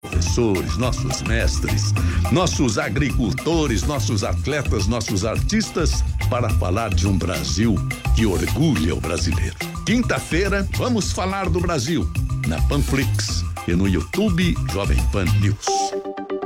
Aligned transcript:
professores, 0.00 0.76
nossos 0.76 1.22
mestres, 1.22 1.92
nossos 2.32 2.78
agricultores, 2.78 3.82
nossos 3.82 4.24
atletas, 4.24 4.86
nossos 4.86 5.24
artistas, 5.24 6.02
para 6.28 6.48
falar 6.50 6.90
de 6.90 7.06
um 7.06 7.16
Brasil 7.16 7.74
que 8.16 8.24
orgulha 8.24 8.94
o 8.94 9.00
brasileiro. 9.00 9.56
Quinta-feira, 9.84 10.66
vamos 10.76 11.12
falar 11.12 11.48
do 11.50 11.60
Brasil, 11.60 12.10
na 12.46 12.60
Panflix 12.62 13.44
e 13.66 13.72
no 13.72 13.88
YouTube 13.88 14.54
Jovem 14.72 14.98
Pan 15.12 15.24
News. 15.40 15.66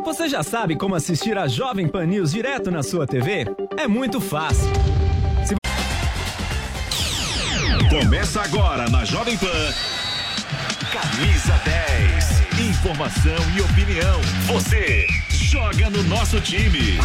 Você 0.04 0.28
já 0.28 0.42
sabe 0.42 0.76
como 0.76 0.94
assistir 0.94 1.36
a 1.38 1.46
Jovem 1.46 1.86
Pan 1.86 2.06
News 2.06 2.32
direto 2.32 2.70
na 2.70 2.82
sua 2.82 3.06
TV? 3.06 3.46
É 3.78 3.86
muito 3.86 4.20
fácil. 4.20 4.68
Se... 5.46 5.54
Começa 7.88 8.42
agora 8.42 8.88
na 8.90 9.04
Jovem 9.04 9.36
Pan. 9.38 9.46
Camisa 10.92 11.54
10. 11.64 11.73
Informação 12.94 13.50
e 13.56 13.60
opinião. 13.60 14.20
Você 14.46 15.04
joga 15.28 15.90
no 15.90 16.04
nosso 16.04 16.40
time. 16.40 16.96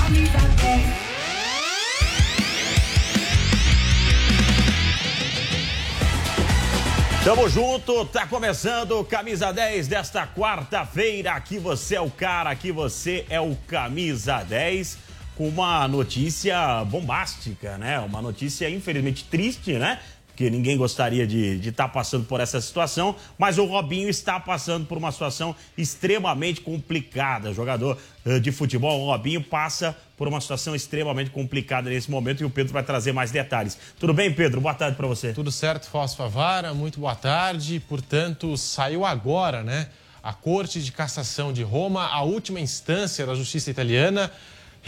Tamo 7.23 7.49
junto, 7.49 8.05
tá 8.05 8.27
começando 8.27 9.03
Camisa 9.03 9.51
10 9.51 9.87
desta 9.87 10.27
quarta-feira. 10.27 11.31
Aqui 11.31 11.57
você 11.57 11.95
é 11.95 12.01
o 12.01 12.11
cara, 12.11 12.51
aqui 12.51 12.71
você 12.71 13.25
é 13.27 13.41
o 13.41 13.55
Camisa 13.67 14.43
10 14.43 14.95
com 15.35 15.47
uma 15.47 15.87
notícia 15.87 16.85
bombástica, 16.85 17.79
né? 17.79 17.97
Uma 17.99 18.21
notícia 18.21 18.69
infelizmente 18.69 19.23
triste, 19.23 19.73
né? 19.73 19.99
Porque 20.39 20.49
ninguém 20.49 20.77
gostaria 20.77 21.27
de 21.27 21.57
estar 21.67 21.83
tá 21.83 21.89
passando 21.89 22.23
por 22.23 22.39
essa 22.39 22.61
situação, 22.61 23.13
mas 23.37 23.57
o 23.57 23.65
Robinho 23.65 24.07
está 24.07 24.39
passando 24.39 24.85
por 24.85 24.97
uma 24.97 25.11
situação 25.11 25.53
extremamente 25.77 26.61
complicada. 26.61 27.51
Jogador 27.53 27.97
uh, 28.25 28.39
de 28.39 28.49
futebol, 28.49 29.01
o 29.01 29.07
Robinho 29.07 29.43
passa 29.43 29.93
por 30.15 30.29
uma 30.29 30.39
situação 30.39 30.73
extremamente 30.73 31.29
complicada 31.29 31.89
nesse 31.89 32.09
momento 32.09 32.39
e 32.39 32.45
o 32.45 32.49
Pedro 32.49 32.71
vai 32.71 32.83
trazer 32.83 33.11
mais 33.11 33.31
detalhes. 33.31 33.77
Tudo 33.99 34.13
bem, 34.13 34.33
Pedro? 34.33 34.61
Boa 34.61 34.73
tarde 34.73 34.95
para 34.95 35.07
você. 35.07 35.33
Tudo 35.33 35.51
certo, 35.51 35.89
Fausto 35.89 36.15
Favara, 36.15 36.73
muito 36.73 37.01
boa 37.01 37.15
tarde. 37.15 37.81
Portanto, 37.81 38.55
saiu 38.55 39.03
agora, 39.03 39.61
né? 39.61 39.89
A 40.23 40.31
Corte 40.31 40.81
de 40.81 40.93
Cassação 40.93 41.51
de 41.51 41.63
Roma, 41.63 42.07
a 42.07 42.21
última 42.23 42.61
instância 42.61 43.25
da 43.25 43.35
justiça 43.35 43.69
italiana, 43.69 44.31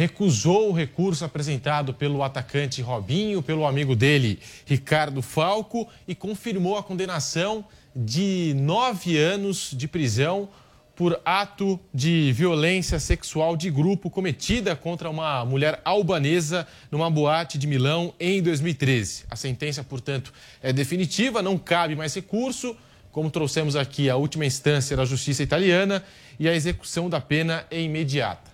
recusou 0.02 0.72
o 0.72 0.74
recurso 0.74 1.24
apresentado 1.24 1.94
pelo 1.94 2.24
atacante 2.24 2.82
Robinho, 2.82 3.44
pelo 3.44 3.68
amigo 3.68 3.96
dele, 3.96 4.40
Ricardo 4.66 5.22
Falco, 5.22 5.88
e 6.08 6.16
confirmou 6.16 6.76
a 6.76 6.82
condenação 6.82 7.64
de 7.96 8.56
nove 8.58 9.16
anos 9.16 9.70
de 9.72 9.88
prisão 9.88 10.50
por 10.96 11.22
ato 11.24 11.80
de 11.94 12.32
violência 12.34 13.00
sexual 13.00 13.56
de 13.56 13.70
grupo 13.70 14.10
cometida 14.10 14.76
contra 14.76 15.08
uma 15.08 15.46
mulher 15.46 15.80
albanesa 15.86 16.68
numa 16.90 17.10
boate 17.10 17.60
de 17.60 17.68
Milão 17.68 18.12
em 18.20 18.42
2013. 18.42 19.26
A 19.30 19.36
sentença, 19.36 19.84
portanto, 19.84 20.34
é 20.64 20.74
definitiva, 20.74 21.44
não 21.44 21.60
cabe 21.60 21.96
mais 21.96 22.16
recurso, 22.16 22.76
como 23.12 23.30
trouxemos 23.30 23.76
aqui 23.76 24.10
a 24.10 24.16
última 24.16 24.48
instância 24.48 24.98
da 24.98 25.06
justiça 25.06 25.44
italiana, 25.44 26.04
e 26.40 26.50
a 26.50 26.56
execução 26.56 27.08
da 27.08 27.22
pena 27.22 27.68
é 27.70 27.80
imediata. 27.80 28.51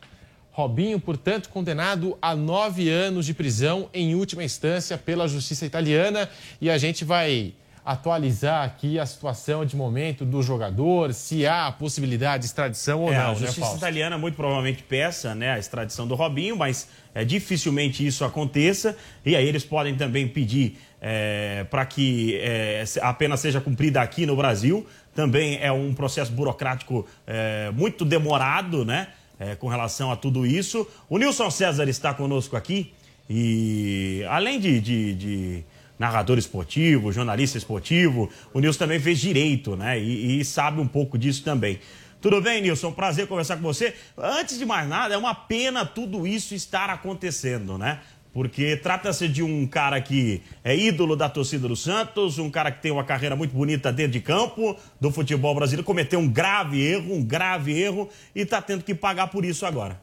Robinho, 0.58 1.00
portanto, 1.00 1.50
condenado 1.50 2.18
a 2.20 2.36
nove 2.36 2.90
anos 2.90 3.28
de 3.28 3.34
prisão 3.36 3.92
em 3.94 4.16
última 4.16 4.44
instância 4.44 4.98
pela 4.98 5.28
justiça 5.28 5.68
italiana. 5.68 6.28
E 6.60 6.68
a 6.68 6.80
gente 6.80 7.06
vai 7.06 7.54
atualizar 7.86 8.66
aqui 8.66 8.98
a 8.98 9.06
situação 9.06 9.64
de 9.64 9.76
momento 9.76 10.26
do 10.26 10.42
jogador, 10.42 11.14
se 11.14 11.46
há 11.46 11.68
a 11.68 11.72
possibilidade 11.72 12.42
de 12.42 12.48
extradição 12.48 13.04
ou 13.04 13.14
é, 13.14 13.18
não. 13.20 13.26
A 13.26 13.34
né, 13.34 13.36
justiça 13.36 13.70
né, 13.70 13.78
italiana 13.78 14.18
muito 14.18 14.34
provavelmente 14.34 14.82
peça 14.82 15.36
né, 15.36 15.52
a 15.52 15.60
extradição 15.60 16.08
do 16.08 16.16
Robinho, 16.16 16.58
mas 16.58 16.90
é, 17.14 17.24
dificilmente 17.24 18.04
isso 18.04 18.26
aconteça. 18.26 18.98
E 19.24 19.36
aí 19.36 19.48
eles 19.48 19.64
podem 19.64 19.96
também 19.96 20.28
pedir 20.28 20.80
é, 21.00 21.68
para 21.70 21.86
que 21.86 22.36
é, 22.42 22.84
a 23.04 23.14
pena 23.14 23.38
seja 23.38 23.62
cumprida 23.62 24.02
aqui 24.02 24.26
no 24.26 24.36
Brasil. 24.36 24.88
Também 25.14 25.60
é 25.62 25.72
um 25.72 25.94
processo 25.94 26.32
burocrático 26.32 27.06
é, 27.28 27.70
muito 27.76 28.04
demorado, 28.04 28.84
né? 28.84 29.10
É, 29.40 29.56
com 29.56 29.68
relação 29.68 30.12
a 30.12 30.16
tudo 30.16 30.46
isso. 30.46 30.88
O 31.10 31.18
Nilson 31.18 31.50
César 31.50 31.88
está 31.90 32.14
conosco 32.14 32.56
aqui 32.56 32.94
e, 33.30 34.24
além 34.30 34.60
de, 34.60 34.80
de, 34.80 35.14
de 35.16 35.64
narrador 36.00 36.38
esportivo, 36.38 37.12
jornalista 37.12 37.58
esportivo, 37.58 38.30
o 38.54 38.60
Nilson 38.60 38.80
também 38.80 39.00
fez 39.00 39.20
direito, 39.20 39.76
né? 39.76 40.00
E, 40.00 40.40
e, 40.40 40.46
sabe 40.46 40.80
um 40.80 40.88
pouco 40.88 41.18
disso 41.18 41.44
também. 41.44 41.80
Tudo 42.22 42.42
bem, 42.42 42.62
Nilson? 42.62 42.92
Prazer 42.92 43.28
conversar 43.28 43.58
com 43.58 43.64
você. 43.64 43.94
Antes 44.18 44.58
de 44.58 44.66
mais 44.66 44.88
nada, 44.90 45.14
é 45.14 45.18
uma 45.18 45.36
pena 45.36 45.86
tudo 45.86 46.26
isso 46.26 46.56
estar 46.56 46.90
acontecendo, 46.90 47.78
né? 47.78 48.00
Porque 48.34 48.78
trata-se 48.78 49.28
de 49.28 49.42
um 49.42 49.66
cara 49.66 50.00
que 50.00 50.42
é 50.64 50.76
ídolo 50.76 51.16
da 51.16 51.28
torcida 51.30 51.68
do 51.68 51.76
Santos, 51.76 52.38
um 52.38 52.50
cara 52.50 52.72
que 52.72 52.82
tem 52.82 52.92
uma 52.92 53.04
carreira 53.04 53.36
muito 53.36 53.54
bonita 53.54 53.92
dentro 53.92 54.14
de 54.14 54.22
campo 54.22 54.78
do 55.00 55.12
futebol 55.12 55.56
brasileiro, 55.56 55.84
cometeu 55.84 56.20
um 56.20 56.28
grave 56.28 56.82
erro, 56.82 57.14
um 57.14 57.24
grave 57.24 57.80
erro 57.80 58.10
e 58.36 58.42
está 58.42 58.62
tendo 58.62 58.84
que 58.84 58.94
pagar 58.94 59.28
por 59.28 59.44
isso 59.44 59.66
agora. 59.66 60.00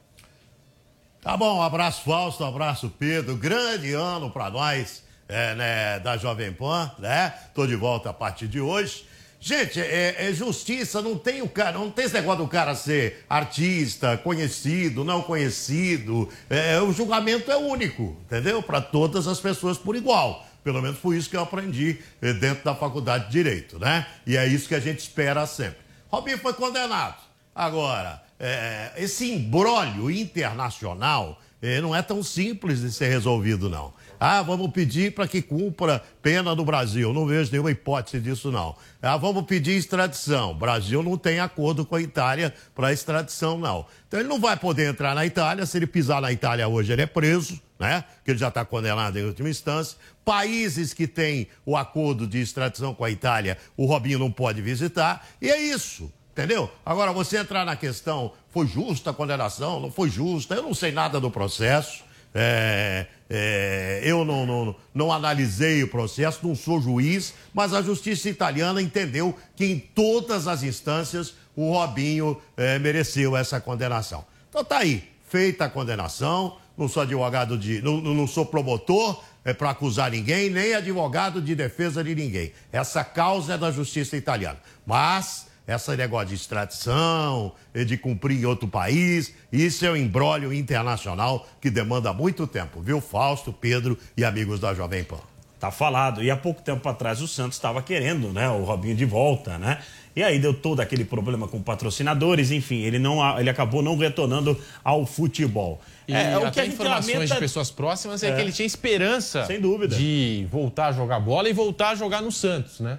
Tá 1.20 1.36
bom, 1.36 1.58
um 1.58 1.62
abraço 1.62 2.02
Fausto, 2.04 2.44
um 2.44 2.48
abraço 2.48 2.92
Pedro, 2.98 3.36
grande 3.36 3.92
ano 3.94 4.30
para 4.30 4.50
nós 4.50 5.02
é, 5.28 5.54
né, 5.54 6.00
da 6.00 6.16
Jovem 6.16 6.52
Pan, 6.52 6.90
né? 6.98 7.32
Tô 7.54 7.66
de 7.66 7.74
volta 7.74 8.10
a 8.10 8.12
partir 8.12 8.46
de 8.46 8.60
hoje. 8.60 9.06
Gente, 9.46 9.78
é, 9.78 10.30
é, 10.30 10.32
justiça, 10.32 11.02
não 11.02 11.18
tem 11.18 11.42
o 11.42 11.48
cara, 11.50 11.72
não 11.72 11.90
tem 11.90 12.06
esse 12.06 12.14
negócio 12.14 12.42
do 12.42 12.48
cara 12.48 12.74
ser 12.74 13.26
artista, 13.28 14.16
conhecido, 14.16 15.04
não 15.04 15.20
conhecido. 15.20 16.30
É, 16.48 16.80
o 16.80 16.90
julgamento 16.94 17.52
é 17.52 17.56
único, 17.58 18.16
entendeu? 18.24 18.62
Para 18.62 18.80
todas 18.80 19.28
as 19.28 19.38
pessoas 19.40 19.76
por 19.76 19.96
igual. 19.96 20.46
Pelo 20.64 20.80
menos 20.80 20.98
foi 20.98 21.18
isso 21.18 21.28
que 21.28 21.36
eu 21.36 21.42
aprendi 21.42 21.98
é, 22.22 22.32
dentro 22.32 22.64
da 22.64 22.74
faculdade 22.74 23.26
de 23.26 23.32
Direito, 23.32 23.78
né? 23.78 24.06
E 24.26 24.34
é 24.34 24.46
isso 24.46 24.66
que 24.66 24.74
a 24.74 24.80
gente 24.80 25.00
espera 25.00 25.46
sempre. 25.46 25.76
Robinho 26.08 26.38
foi 26.38 26.54
condenado. 26.54 27.18
Agora, 27.54 28.22
é, 28.40 28.92
esse 28.96 29.30
embrólio 29.30 30.10
internacional 30.10 31.38
é, 31.60 31.82
não 31.82 31.94
é 31.94 32.00
tão 32.00 32.22
simples 32.22 32.80
de 32.80 32.90
ser 32.90 33.08
resolvido, 33.08 33.68
não. 33.68 33.92
Ah, 34.18 34.42
vamos 34.42 34.70
pedir 34.72 35.14
para 35.14 35.28
que 35.28 35.42
cumpra 35.42 36.02
pena 36.22 36.54
no 36.54 36.64
Brasil. 36.64 37.12
Não 37.12 37.26
vejo 37.26 37.50
nenhuma 37.50 37.70
hipótese 37.70 38.20
disso, 38.20 38.50
não. 38.50 38.74
Ah, 39.02 39.16
vamos 39.16 39.44
pedir 39.44 39.72
extradição. 39.72 40.52
O 40.52 40.54
Brasil 40.54 41.02
não 41.02 41.16
tem 41.16 41.40
acordo 41.40 41.84
com 41.84 41.96
a 41.96 42.00
Itália 42.00 42.54
para 42.74 42.92
extradição, 42.92 43.58
não. 43.58 43.86
Então 44.08 44.20
ele 44.20 44.28
não 44.28 44.40
vai 44.40 44.56
poder 44.56 44.90
entrar 44.90 45.14
na 45.14 45.26
Itália. 45.26 45.66
Se 45.66 45.76
ele 45.76 45.86
pisar 45.86 46.20
na 46.20 46.32
Itália 46.32 46.66
hoje, 46.68 46.92
ele 46.92 47.02
é 47.02 47.06
preso, 47.06 47.60
né? 47.78 48.04
Que 48.24 48.30
ele 48.30 48.38
já 48.38 48.48
está 48.48 48.64
condenado 48.64 49.18
em 49.18 49.24
última 49.24 49.48
instância. 49.48 49.98
Países 50.24 50.94
que 50.94 51.06
têm 51.06 51.48
o 51.66 51.76
acordo 51.76 52.26
de 52.26 52.40
extradição 52.40 52.94
com 52.94 53.04
a 53.04 53.10
Itália, 53.10 53.58
o 53.76 53.86
Robinho 53.86 54.18
não 54.18 54.30
pode 54.30 54.62
visitar. 54.62 55.26
E 55.40 55.50
é 55.50 55.60
isso. 55.60 56.10
Entendeu? 56.34 56.68
Agora, 56.84 57.12
você 57.12 57.38
entrar 57.38 57.64
na 57.64 57.76
questão, 57.76 58.32
foi 58.50 58.66
justa 58.66 59.10
a 59.10 59.14
condenação, 59.14 59.78
não 59.78 59.88
foi 59.88 60.10
justa, 60.10 60.56
eu 60.56 60.64
não 60.64 60.74
sei 60.74 60.90
nada 60.90 61.20
do 61.20 61.30
processo. 61.30 62.02
É, 62.34 63.06
é, 63.30 64.00
eu 64.02 64.24
não, 64.24 64.44
não, 64.44 64.76
não 64.92 65.12
analisei 65.12 65.82
o 65.82 65.88
processo, 65.88 66.46
não 66.46 66.54
sou 66.54 66.80
juiz, 66.80 67.32
mas 67.52 67.72
a 67.72 67.80
justiça 67.80 68.28
italiana 68.28 68.82
entendeu 68.82 69.36
que 69.54 69.64
em 69.64 69.78
todas 69.78 70.48
as 70.48 70.62
instâncias 70.62 71.34
o 71.54 71.72
Robinho 71.72 72.40
é, 72.56 72.78
mereceu 72.78 73.36
essa 73.36 73.60
condenação. 73.60 74.24
Então 74.48 74.64
tá 74.64 74.78
aí, 74.78 75.04
feita 75.28 75.66
a 75.66 75.70
condenação, 75.70 76.56
não 76.76 76.88
sou 76.88 77.02
advogado 77.02 77.56
de. 77.56 77.80
não, 77.80 78.00
não 78.00 78.26
sou 78.26 78.44
promotor 78.44 79.22
é, 79.44 79.52
para 79.52 79.70
acusar 79.70 80.10
ninguém, 80.10 80.50
nem 80.50 80.74
advogado 80.74 81.40
de 81.40 81.54
defesa 81.54 82.02
de 82.02 82.14
ninguém. 82.14 82.52
Essa 82.72 83.04
causa 83.04 83.54
é 83.54 83.58
da 83.58 83.70
justiça 83.70 84.16
italiana. 84.16 84.58
Mas 84.84 85.46
essa 85.66 85.96
negócio 85.96 86.28
de 86.28 86.34
extradição, 86.34 87.52
de 87.74 87.96
cumprir 87.96 88.40
em 88.40 88.44
outro 88.44 88.68
país, 88.68 89.34
isso 89.52 89.84
é 89.86 89.90
um 89.90 89.96
embrólio 89.96 90.52
internacional 90.52 91.46
que 91.60 91.70
demanda 91.70 92.12
muito 92.12 92.46
tempo, 92.46 92.80
viu, 92.80 93.00
Fausto, 93.00 93.52
Pedro 93.52 93.98
e 94.16 94.24
amigos 94.24 94.60
da 94.60 94.74
Jovem 94.74 95.04
Pan. 95.04 95.20
Tá 95.58 95.70
falado. 95.70 96.22
E 96.22 96.30
há 96.30 96.36
pouco 96.36 96.60
tempo 96.60 96.86
atrás 96.86 97.22
o 97.22 97.28
Santos 97.28 97.56
estava 97.56 97.80
querendo, 97.80 98.30
né, 98.30 98.48
o 98.50 98.64
Robinho 98.64 98.94
de 98.94 99.06
volta, 99.06 99.56
né? 99.56 99.78
E 100.14 100.22
aí 100.22 100.38
deu 100.38 100.54
todo 100.54 100.80
aquele 100.80 101.04
problema 101.04 101.48
com 101.48 101.60
patrocinadores, 101.60 102.50
enfim, 102.50 102.82
ele, 102.82 102.98
não, 102.98 103.38
ele 103.38 103.50
acabou 103.50 103.82
não 103.82 103.96
retornando 103.96 104.56
ao 104.84 105.06
futebol. 105.06 105.80
E 106.06 106.14
é, 106.14 106.38
o 106.38 106.52
que 106.52 106.60
a 106.60 106.64
gente 106.64 106.74
informações 106.74 107.14
lamenta... 107.14 107.34
de 107.34 107.40
pessoas 107.40 107.70
próximas 107.70 108.22
é, 108.22 108.28
é, 108.28 108.34
que 108.34 108.40
ele 108.42 108.52
tinha 108.52 108.66
esperança 108.66 109.44
Sem 109.46 109.60
dúvida. 109.60 109.96
de 109.96 110.46
voltar 110.52 110.88
a 110.88 110.92
jogar 110.92 111.18
bola 111.18 111.48
e 111.48 111.52
voltar 111.52 111.90
a 111.90 111.94
jogar 111.94 112.22
no 112.22 112.30
Santos, 112.30 112.78
né? 112.78 112.98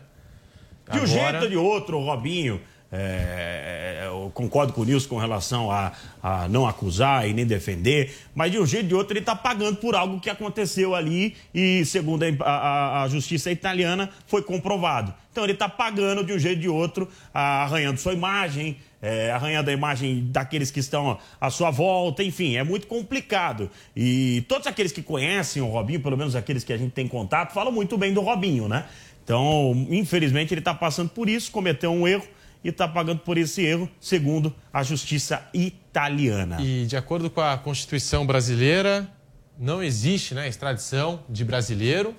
De 0.92 1.00
um 1.00 1.06
jeito 1.06 1.44
ou 1.44 1.50
de 1.50 1.58
outro, 1.58 1.98
o 1.98 2.04
Robinho 2.04 2.62
é, 2.92 4.02
é, 4.04 4.08
eu 4.08 4.32
concordo 4.34 4.72
com 4.72 4.82
o 4.82 4.86
Nilson 4.86 5.10
com 5.10 5.18
relação 5.18 5.70
a, 5.72 5.92
a, 6.22 6.48
não 6.48 6.68
acusar 6.68 7.28
e 7.28 7.34
nem 7.34 7.46
defender, 7.46 8.16
mas 8.34 8.52
de 8.52 8.60
um 8.60 8.66
jeito 8.66 8.84
ou 8.84 8.90
de 8.90 8.96
outro 8.96 9.14
ele 9.14 9.20
está 9.20 9.36
pagando 9.36 9.78
por 9.78 9.96
algo 9.96 10.20
que 10.20 10.30
aconteceu 10.30 10.96
ali 10.96 11.36
e, 11.54 11.84
segundo 11.86 12.24
a, 12.24 12.50
a, 12.50 13.04
a 13.04 13.08
justiça 13.08 13.52
italiana, 13.52 14.10
foi 14.28 14.42
comprovado. 14.42 15.14
Então 15.32 15.44
ele 15.44 15.54
está 15.54 15.68
pagando 15.68 16.24
de 16.24 16.32
um 16.32 16.40
jeito 16.40 16.58
ou 16.58 16.62
de 16.62 16.70
outro, 16.70 17.10
arranhando 17.34 18.00
sua 18.00 18.14
imagem, 18.14 18.78
é, 19.02 19.32
arranhando 19.32 19.70
a 19.70 19.74
imagem 19.74 20.28
daqueles 20.32 20.72
que 20.72 20.80
estão 20.80 21.20
à 21.40 21.50
sua 21.50 21.70
volta, 21.70 22.24
enfim, 22.24 22.56
é 22.56 22.64
muito 22.64 22.88
complicado. 22.88 23.70
E 23.96 24.46
todos 24.48 24.66
aqueles 24.66 24.92
que 24.92 25.04
conhecem 25.04 25.62
o 25.62 25.68
Robinho, 25.68 26.00
pelo 26.00 26.18
menos 26.18 26.36
aqueles 26.36 26.64
que 26.64 26.72
a 26.72 26.78
gente 26.78 26.92
tem 26.92 27.08
contato, 27.08 27.54
falam 27.54 27.72
muito 27.72 27.98
bem 27.98 28.14
do 28.14 28.22
Robinho, 28.22 28.70
né? 28.70 28.86
Então, 29.26 29.88
infelizmente, 29.90 30.54
ele 30.54 30.62
está 30.62 30.74
passando 30.74 31.10
por 31.10 31.28
isso, 31.28 31.52
cometeu 31.52 31.92
um 31.92 32.08
erro 32.08 32.28
e 32.64 32.70
está 32.70 32.88
pagando 32.88 33.20
por 33.20 33.40
esse 33.40 33.64
erro, 33.64 33.90
segundo 34.00 34.56
a 34.72 34.84
justiça 34.84 35.44
italiana. 35.52 36.62
E 36.62 36.86
de 36.86 36.96
acordo 36.96 37.28
com 37.30 37.42
a 37.42 37.58
Constituição 37.58 38.24
brasileira, 38.24 39.10
não 39.58 39.82
existe 39.82 40.36
né, 40.36 40.48
extradição 40.48 41.24
de 41.28 41.44
brasileiro, 41.44 42.16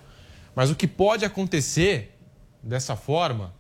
mas 0.55 0.69
o 0.69 0.75
que 0.75 0.89
pode 0.89 1.25
acontecer 1.25 2.13
dessa 2.61 2.97
forma, 2.97 3.55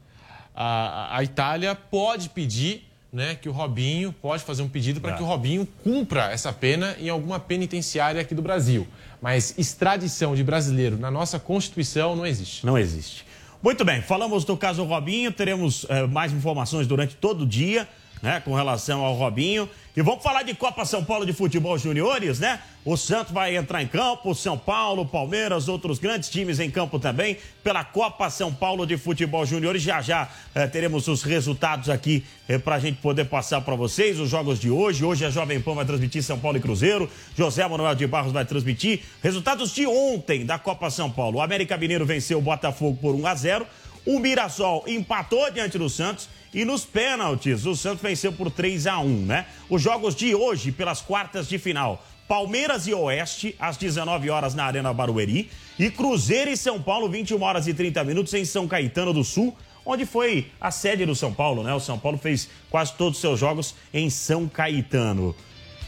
a, 0.52 1.16
a 1.16 1.22
Itália 1.22 1.72
pode 1.74 2.30
pedir 2.30 2.86
né, 3.12 3.34
que 3.34 3.48
o 3.48 3.52
Robinho, 3.52 4.12
pode 4.12 4.42
fazer 4.42 4.62
um 4.62 4.68
pedido 4.68 5.00
para 5.00 5.14
que 5.14 5.22
o 5.22 5.26
Robinho 5.26 5.66
cumpra 5.84 6.30
essa 6.32 6.52
pena 6.52 6.96
em 6.98 7.08
alguma 7.08 7.38
penitenciária 7.38 8.20
aqui 8.20 8.34
do 8.34 8.42
Brasil. 8.42 8.86
Mas 9.22 9.54
extradição 9.56 10.34
de 10.34 10.42
brasileiro 10.42 10.98
na 10.98 11.10
nossa 11.10 11.38
Constituição 11.38 12.16
não 12.16 12.26
existe. 12.26 12.66
Não 12.66 12.76
existe. 12.76 13.24
Muito 13.62 13.84
bem, 13.84 14.02
falamos 14.02 14.44
do 14.44 14.56
caso 14.56 14.84
Robinho, 14.84 15.32
teremos 15.32 15.86
eh, 15.88 16.06
mais 16.06 16.32
informações 16.32 16.86
durante 16.86 17.16
todo 17.16 17.42
o 17.42 17.46
dia, 17.46 17.88
né, 18.22 18.40
com 18.40 18.54
relação 18.54 19.04
ao 19.04 19.14
Robinho. 19.14 19.68
E 19.96 20.02
vamos 20.02 20.22
falar 20.22 20.42
de 20.42 20.52
Copa 20.52 20.84
São 20.84 21.02
Paulo 21.02 21.24
de 21.24 21.32
Futebol 21.32 21.78
Juniores, 21.78 22.38
né? 22.38 22.60
O 22.84 22.98
Santos 22.98 23.32
vai 23.32 23.56
entrar 23.56 23.82
em 23.82 23.86
campo, 23.86 24.34
São 24.34 24.58
Paulo, 24.58 25.06
Palmeiras, 25.06 25.68
outros 25.68 25.98
grandes 25.98 26.28
times 26.28 26.60
em 26.60 26.70
campo 26.70 26.98
também, 26.98 27.38
pela 27.64 27.82
Copa 27.82 28.28
São 28.28 28.52
Paulo 28.52 28.86
de 28.86 28.98
Futebol 28.98 29.46
Juniores. 29.46 29.80
Já 29.80 30.02
já 30.02 30.28
eh, 30.54 30.66
teremos 30.66 31.08
os 31.08 31.22
resultados 31.22 31.88
aqui 31.88 32.26
eh, 32.46 32.58
para 32.58 32.74
a 32.74 32.78
gente 32.78 32.98
poder 33.00 33.24
passar 33.24 33.62
para 33.62 33.74
vocês, 33.74 34.20
os 34.20 34.28
jogos 34.28 34.60
de 34.60 34.68
hoje. 34.68 35.02
Hoje 35.02 35.24
a 35.24 35.30
Jovem 35.30 35.62
Pan 35.62 35.72
vai 35.72 35.86
transmitir 35.86 36.22
São 36.22 36.38
Paulo 36.38 36.58
e 36.58 36.60
Cruzeiro, 36.60 37.10
José 37.34 37.66
Manuel 37.66 37.94
de 37.94 38.06
Barros 38.06 38.34
vai 38.34 38.44
transmitir. 38.44 39.00
Resultados 39.22 39.74
de 39.74 39.86
ontem 39.86 40.44
da 40.44 40.58
Copa 40.58 40.90
São 40.90 41.10
Paulo. 41.10 41.38
O 41.38 41.40
América 41.40 41.74
Mineiro 41.78 42.04
venceu 42.04 42.36
o 42.36 42.42
Botafogo 42.42 42.98
por 43.00 43.14
1 43.14 43.26
a 43.26 43.34
0 43.34 43.66
o 44.06 44.20
Mirassol 44.20 44.84
empatou 44.86 45.50
diante 45.50 45.76
do 45.76 45.90
Santos 45.90 46.28
e 46.52 46.64
nos 46.64 46.84
pênaltis 46.84 47.66
o 47.66 47.74
Santos 47.74 48.02
venceu 48.02 48.32
por 48.32 48.50
3 48.50 48.86
a 48.86 48.98
1, 48.98 49.26
né? 49.26 49.46
Os 49.68 49.82
jogos 49.82 50.14
de 50.14 50.34
hoje 50.34 50.72
pelas 50.72 51.00
quartas 51.00 51.48
de 51.48 51.58
final. 51.58 52.04
Palmeiras 52.28 52.86
e 52.86 52.94
Oeste, 52.94 53.54
às 53.58 53.76
19 53.76 54.30
horas 54.30 54.54
na 54.54 54.64
Arena 54.64 54.92
Barueri. 54.92 55.50
E 55.78 55.90
Cruzeiro 55.90 56.50
e 56.50 56.56
São 56.56 56.82
Paulo, 56.82 57.08
21 57.08 57.40
horas 57.40 57.68
e 57.68 57.74
30 57.74 58.02
minutos 58.04 58.34
em 58.34 58.44
São 58.44 58.66
Caetano 58.66 59.12
do 59.12 59.22
Sul, 59.22 59.56
onde 59.84 60.04
foi 60.04 60.50
a 60.60 60.70
sede 60.70 61.06
do 61.06 61.14
São 61.14 61.32
Paulo, 61.32 61.62
né? 61.62 61.72
O 61.72 61.80
São 61.80 61.98
Paulo 61.98 62.18
fez 62.18 62.48
quase 62.68 62.94
todos 62.94 63.18
os 63.18 63.20
seus 63.20 63.38
jogos 63.38 63.74
em 63.94 64.10
São 64.10 64.48
Caetano. 64.48 65.36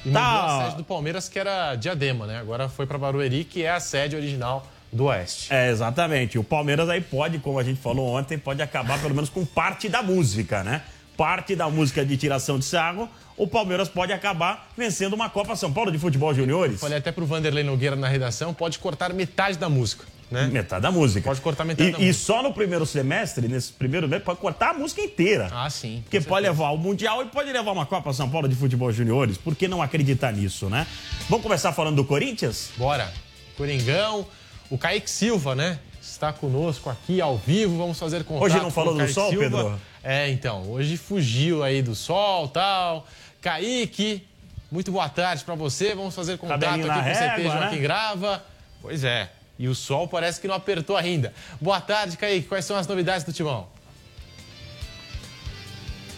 E 0.04 0.10
tá... 0.10 0.44
a 0.44 0.64
sede 0.64 0.76
do 0.76 0.84
Palmeiras, 0.84 1.28
que 1.28 1.38
era 1.38 1.74
Diadema, 1.74 2.26
né? 2.26 2.38
Agora 2.38 2.68
foi 2.68 2.86
para 2.86 2.98
Barueri, 2.98 3.44
que 3.44 3.64
é 3.64 3.70
a 3.70 3.80
sede 3.80 4.14
original 4.14 4.64
do 4.92 5.04
Oeste. 5.04 5.52
É, 5.52 5.70
exatamente. 5.70 6.38
O 6.38 6.44
Palmeiras 6.44 6.88
aí 6.88 7.00
pode, 7.00 7.38
como 7.38 7.58
a 7.58 7.64
gente 7.64 7.80
falou 7.80 8.14
ontem, 8.14 8.38
pode 8.38 8.62
acabar 8.62 9.00
pelo 9.00 9.14
menos 9.14 9.28
com 9.28 9.44
parte 9.44 9.88
da 9.88 10.02
música, 10.02 10.62
né? 10.64 10.82
Parte 11.16 11.56
da 11.56 11.68
música 11.68 12.04
de 12.04 12.16
tiração 12.16 12.58
de 12.58 12.64
sarro, 12.64 13.08
o 13.36 13.46
Palmeiras 13.46 13.88
pode 13.88 14.12
acabar 14.12 14.70
vencendo 14.76 15.14
uma 15.14 15.28
Copa 15.28 15.56
São 15.56 15.72
Paulo 15.72 15.90
de 15.90 15.98
Futebol 15.98 16.32
Juniores. 16.34 16.80
Falei 16.80 16.98
até 16.98 17.12
pro 17.12 17.26
Vanderlei 17.26 17.64
Nogueira 17.64 17.96
na 17.96 18.08
redação, 18.08 18.54
pode 18.54 18.78
cortar 18.78 19.12
metade 19.12 19.58
da 19.58 19.68
música. 19.68 20.04
Né? 20.30 20.46
Metade 20.46 20.82
da 20.82 20.90
música. 20.90 21.26
Pode 21.26 21.40
cortar 21.40 21.64
metade 21.64 21.88
e, 21.88 21.92
da 21.92 21.98
música. 21.98 22.10
E 22.10 22.14
só 22.14 22.42
no 22.42 22.52
primeiro 22.52 22.84
semestre, 22.84 23.48
nesse 23.48 23.72
primeiro 23.72 24.06
mês, 24.06 24.22
pode 24.22 24.38
cortar 24.40 24.70
a 24.70 24.74
música 24.74 25.00
inteira. 25.00 25.48
Ah, 25.52 25.70
sim. 25.70 26.02
Porque 26.02 26.20
pode 26.20 26.46
levar 26.46 26.70
o 26.70 26.76
Mundial 26.76 27.22
e 27.22 27.26
pode 27.26 27.50
levar 27.50 27.72
uma 27.72 27.86
Copa 27.86 28.12
São 28.12 28.28
Paulo 28.28 28.48
de 28.48 28.54
Futebol 28.54 28.92
Juniores. 28.92 29.38
Por 29.38 29.56
que 29.56 29.66
não 29.66 29.80
acreditar 29.80 30.32
nisso, 30.32 30.68
né? 30.68 30.86
Vamos 31.28 31.42
começar 31.42 31.72
falando 31.72 31.96
do 31.96 32.04
Corinthians? 32.04 32.70
Bora. 32.76 33.10
Coringão, 33.56 34.26
o 34.70 34.76
Kaique 34.76 35.10
Silva, 35.10 35.54
né? 35.54 35.78
Está 36.00 36.32
conosco 36.32 36.90
aqui 36.90 37.20
ao 37.20 37.36
vivo. 37.36 37.76
Vamos 37.76 37.98
fazer 37.98 38.24
contato 38.24 38.44
Hoje 38.44 38.60
não 38.60 38.70
falou 38.70 38.94
do 38.94 39.08
sol, 39.08 39.30
Silva. 39.30 39.44
Pedro? 39.44 39.80
É, 40.02 40.30
então. 40.30 40.68
Hoje 40.70 40.96
fugiu 40.96 41.62
aí 41.62 41.82
do 41.82 41.94
sol 41.94 42.48
tal. 42.48 43.06
Kaique, 43.40 44.26
muito 44.70 44.90
boa 44.90 45.08
tarde 45.08 45.44
para 45.44 45.54
você. 45.54 45.94
Vamos 45.94 46.14
fazer 46.14 46.38
contato 46.38 46.64
aqui 46.64 46.82
com 46.82 46.88
o 46.88 47.02
CT 47.02 47.42
Joaquim 47.42 47.76
né? 47.76 47.82
Grava. 47.82 48.44
Pois 48.82 49.04
é. 49.04 49.30
E 49.58 49.68
o 49.68 49.74
sol 49.74 50.06
parece 50.06 50.40
que 50.40 50.46
não 50.46 50.54
apertou 50.54 50.96
ainda. 50.96 51.32
Boa 51.60 51.80
tarde, 51.80 52.16
Kaique. 52.16 52.48
Quais 52.48 52.64
são 52.64 52.76
as 52.76 52.86
novidades 52.86 53.24
do 53.24 53.32
Timão? 53.32 53.68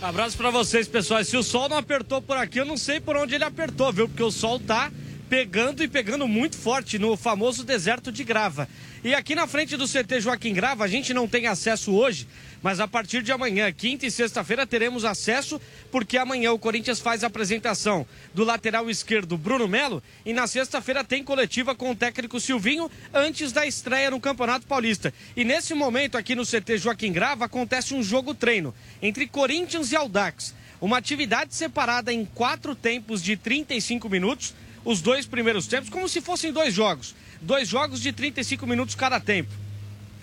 Abraço 0.03 0.37
para 0.37 0.51
vocês, 0.51 0.89
pessoal. 0.89 1.23
Se 1.25 1.37
o 1.37 1.43
sol 1.43 1.69
não 1.69 1.77
apertou 1.77 2.23
por 2.23 2.37
aqui, 2.37 2.59
eu 2.59 2.65
não 2.65 2.77
sei 2.77 3.01
por 3.01 3.17
onde 3.17 3.35
ele 3.35 3.45
apertou, 3.45 3.93
viu? 3.93 4.09
Porque 4.09 4.23
o 4.23 4.31
sol 4.31 4.59
tá 4.59 4.91
pegando 5.31 5.81
e 5.85 5.87
pegando 5.87 6.27
muito 6.27 6.57
forte 6.57 6.99
no 6.99 7.17
famoso 7.17 7.63
deserto 7.63 8.11
de 8.11 8.25
Grava. 8.25 8.69
E 9.05 9.15
aqui 9.15 9.37
na 9.37 9.47
frente 9.47 9.77
do 9.77 9.87
CT 9.87 10.21
Joaquim 10.21 10.53
Grava, 10.53 10.83
a 10.83 10.89
gente 10.89 11.15
não 11.15 11.29
tem 11.29 11.47
acesso 11.47 11.95
hoje, 11.95 12.27
mas 12.61 12.81
a 12.81 12.89
partir 12.89 13.23
de 13.23 13.31
amanhã, 13.31 13.71
quinta 13.71 14.05
e 14.05 14.11
sexta-feira, 14.11 14.67
teremos 14.67 15.05
acesso, 15.05 15.61
porque 15.89 16.19
amanhã 16.19 16.53
o 16.53 16.59
Corinthians 16.59 16.99
faz 16.99 17.23
a 17.23 17.29
apresentação 17.29 18.05
do 18.35 18.43
lateral 18.43 18.91
esquerdo 18.91 19.39
Bruno 19.39 19.69
Melo 19.69 20.03
e 20.27 20.33
na 20.33 20.49
sexta-feira 20.49 21.05
tem 21.05 21.23
coletiva 21.23 21.77
com 21.77 21.93
o 21.93 21.97
técnico 21.97 22.41
Silvinho 22.41 22.91
antes 23.15 23.53
da 23.53 23.65
estreia 23.65 24.11
no 24.11 24.21
Campeonato 24.21 24.67
Paulista. 24.67 25.15
E 25.37 25.45
nesse 25.45 25.75
momento, 25.75 26.19
aqui 26.19 26.35
no 26.35 26.45
CT 26.45 26.77
Joaquim 26.77 27.13
Grava, 27.13 27.45
acontece 27.45 27.95
um 27.95 28.03
jogo 28.03 28.35
treino 28.35 28.75
entre 29.01 29.29
Corinthians 29.29 29.93
e 29.93 29.97
Aldax. 29.97 30.57
Uma 30.81 30.99
atividade 30.99 31.55
separada 31.55 32.13
em 32.13 32.25
quatro 32.25 32.75
tempos 32.75 33.23
de 33.23 33.37
35 33.37 34.09
minutos 34.09 34.55
os 34.85 35.01
dois 35.01 35.27
primeiros 35.27 35.67
tempos 35.67 35.91
como 35.91 36.09
se 36.09 36.21
fossem 36.21 36.53
dois 36.53 36.75
jogos. 36.75 37.15
Dois 37.41 37.69
jogos 37.69 38.01
de 38.01 38.13
35 38.13 38.67
minutos 38.67 38.95
cada 38.95 39.19
tempo. 39.19 39.51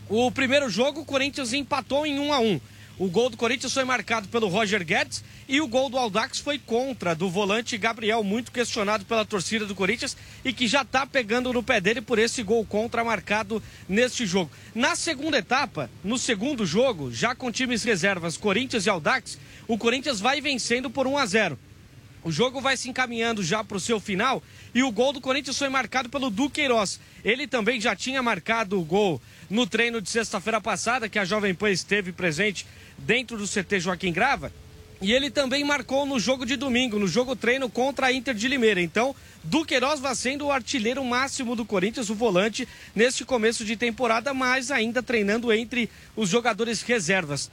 O 0.09 0.31
primeiro 0.31 0.69
jogo, 0.69 1.01
o 1.01 1.05
Corinthians 1.05 1.53
empatou 1.53 2.05
em 2.05 2.19
1 2.19 2.33
a 2.33 2.39
1 2.39 2.59
o 2.99 3.07
gol 3.07 3.29
do 3.29 3.37
Corinthians 3.37 3.73
foi 3.73 3.83
marcado 3.83 4.27
pelo 4.27 4.47
Roger 4.47 4.83
Guedes 4.83 5.23
e 5.47 5.61
o 5.61 5.67
gol 5.67 5.87
do 5.87 5.99
Aldax 5.99 6.39
foi 6.39 6.57
contra 6.57 7.13
do 7.13 7.29
volante 7.29 7.77
Gabriel, 7.77 8.23
muito 8.23 8.51
questionado 8.51 9.05
pela 9.05 9.23
torcida 9.23 9.67
do 9.67 9.75
Corinthians 9.75 10.17
e 10.43 10.51
que 10.51 10.67
já 10.67 10.81
está 10.81 11.05
pegando 11.05 11.53
no 11.53 11.61
pé 11.61 11.79
dele 11.79 12.01
por 12.01 12.17
esse 12.17 12.41
gol 12.41 12.65
contra 12.65 13.03
marcado 13.03 13.61
neste 13.87 14.25
jogo. 14.25 14.49
Na 14.73 14.95
segunda 14.95 15.37
etapa, 15.37 15.91
no 16.03 16.17
segundo 16.17 16.65
jogo, 16.65 17.11
já 17.11 17.35
com 17.35 17.51
times 17.51 17.83
reservas 17.83 18.35
Corinthians 18.35 18.87
e 18.87 18.89
Aldax, 18.89 19.37
o 19.67 19.77
Corinthians 19.77 20.19
vai 20.19 20.41
vencendo 20.41 20.89
por 20.89 21.05
1 21.05 21.17
a 21.19 21.25
0. 21.27 21.59
O 22.27 22.31
jogo 22.31 22.59
vai 22.59 22.75
se 22.75 22.89
encaminhando 22.89 23.41
já 23.41 23.63
para 23.63 23.77
o 23.77 23.79
seu 23.79 24.01
final 24.01 24.43
e 24.75 24.83
o 24.83 24.91
gol 24.91 25.13
do 25.13 25.21
Corinthians 25.21 25.57
foi 25.57 25.69
marcado 25.69 26.09
pelo 26.09 26.29
Duqueiroz. 26.29 26.99
Ele 27.23 27.47
também 27.47 27.79
já 27.79 27.95
tinha 27.95 28.21
marcado 28.21 28.77
o 28.77 28.83
gol 28.83 29.21
no 29.49 29.65
treino 29.65 30.01
de 30.01 30.09
sexta-feira 30.09 30.59
passada, 30.59 31.07
que 31.07 31.17
a 31.17 31.23
Jovem 31.23 31.55
Pan 31.55 31.69
esteve 31.69 32.11
presente 32.11 32.67
dentro 32.97 33.37
do 33.37 33.47
CT 33.47 33.79
Joaquim 33.79 34.11
Grava. 34.11 34.51
E 35.01 35.13
ele 35.13 35.31
também 35.31 35.63
marcou 35.63 36.05
no 36.05 36.19
jogo 36.19 36.45
de 36.45 36.57
domingo, 36.57 36.99
no 36.99 37.07
jogo 37.07 37.33
treino 37.33 37.69
contra 37.69 38.07
a 38.07 38.11
Inter 38.11 38.35
de 38.35 38.49
Limeira. 38.49 38.81
Então, 38.81 39.15
Duqueiroz 39.41 40.01
vai 40.01 40.13
sendo 40.13 40.47
o 40.47 40.51
artilheiro 40.51 41.05
máximo 41.05 41.55
do 41.55 41.63
Corinthians, 41.63 42.09
o 42.09 42.15
volante, 42.15 42.67
neste 42.93 43.23
começo 43.23 43.63
de 43.63 43.77
temporada, 43.77 44.33
mas 44.33 44.69
ainda 44.69 45.01
treinando 45.01 45.49
entre 45.53 45.89
os 46.13 46.27
jogadores 46.27 46.81
reservas. 46.81 47.49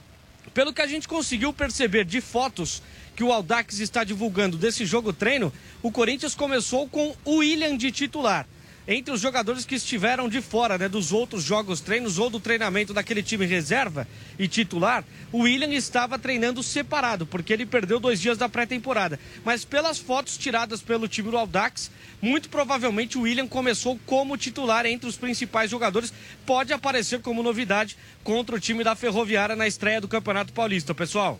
Pelo 0.53 0.73
que 0.73 0.81
a 0.81 0.87
gente 0.87 1.07
conseguiu 1.07 1.53
perceber 1.53 2.03
de 2.03 2.19
fotos 2.19 2.83
que 3.15 3.23
o 3.23 3.31
Aldax 3.31 3.79
está 3.79 4.03
divulgando 4.03 4.57
desse 4.57 4.85
jogo 4.85 5.13
treino, 5.13 5.51
o 5.81 5.91
Corinthians 5.91 6.35
começou 6.35 6.87
com 6.87 7.15
o 7.23 7.37
William 7.37 7.77
de 7.77 7.91
titular. 7.91 8.45
entre 8.87 9.11
os 9.11 9.19
jogadores 9.19 9.65
que 9.65 9.73
estiveram 9.73 10.29
de 10.29 10.41
fora 10.41 10.77
né, 10.77 10.87
dos 10.87 11.11
outros 11.11 11.43
jogos 11.43 11.81
treinos 11.81 12.19
ou 12.19 12.29
do 12.29 12.39
treinamento 12.39 12.93
daquele 12.93 13.23
time 13.23 13.43
reserva 13.43 14.07
e 14.37 14.47
titular, 14.47 15.03
o 15.31 15.39
William 15.39 15.73
estava 15.73 16.19
treinando 16.19 16.61
separado, 16.61 17.25
porque 17.25 17.51
ele 17.51 17.65
perdeu 17.65 17.99
dois 17.99 18.21
dias 18.21 18.37
da 18.37 18.47
pré-temporada. 18.47 19.19
Mas 19.43 19.65
pelas 19.65 19.97
fotos 19.97 20.37
tiradas 20.37 20.83
pelo 20.83 21.07
time 21.07 21.31
do 21.31 21.37
Aldax, 21.37 21.89
muito 22.21 22.47
provavelmente 22.47 23.17
o 23.17 23.21
William 23.21 23.47
começou 23.47 23.99
como 24.05 24.37
titular 24.37 24.85
entre 24.85 25.09
os 25.09 25.17
principais 25.17 25.71
jogadores. 25.71 26.13
Pode 26.45 26.71
aparecer 26.71 27.21
como 27.21 27.41
novidade 27.41 27.97
contra 28.23 28.55
o 28.55 28.59
time 28.59 28.83
da 28.83 28.95
Ferroviária 28.95 29.55
na 29.55 29.65
estreia 29.65 29.99
do 29.99 30.07
Campeonato 30.07 30.53
Paulista, 30.53 30.93
pessoal. 30.93 31.39